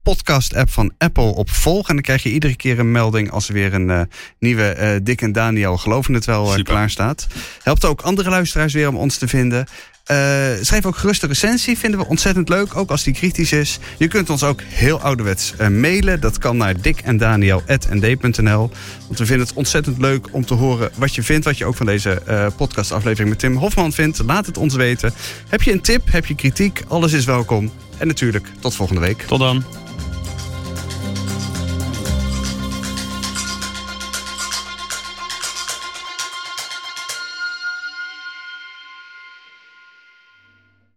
[0.09, 1.88] podcast-app van Apple op volg.
[1.88, 4.00] En dan krijg je iedere keer een melding als er weer een eh,
[4.38, 6.64] nieuwe eh, Dick en Daniel geloven het wel eh, Super.
[6.64, 7.26] klaar staat.
[7.62, 9.66] Helpt ook andere luisteraars weer om ons te vinden.
[10.09, 10.16] Eh,
[10.61, 13.78] schrijf ook gerust een recensie, vinden we ontzettend leuk, ook als die kritisch is.
[13.98, 16.20] Je kunt ons ook heel ouderwets eh, mailen.
[16.20, 18.70] Dat kan naar dickendaniel.nd.nl.
[19.06, 21.76] Want we vinden het ontzettend leuk om te horen wat je vindt, wat je ook
[21.76, 24.22] van deze eh, podcastaflevering met Tim Hofman vindt.
[24.26, 25.12] Laat het ons weten.
[25.48, 27.72] Heb je een tip, heb je kritiek, alles is welkom.
[27.98, 29.22] En natuurlijk, tot volgende week.
[29.22, 29.88] Tot dan.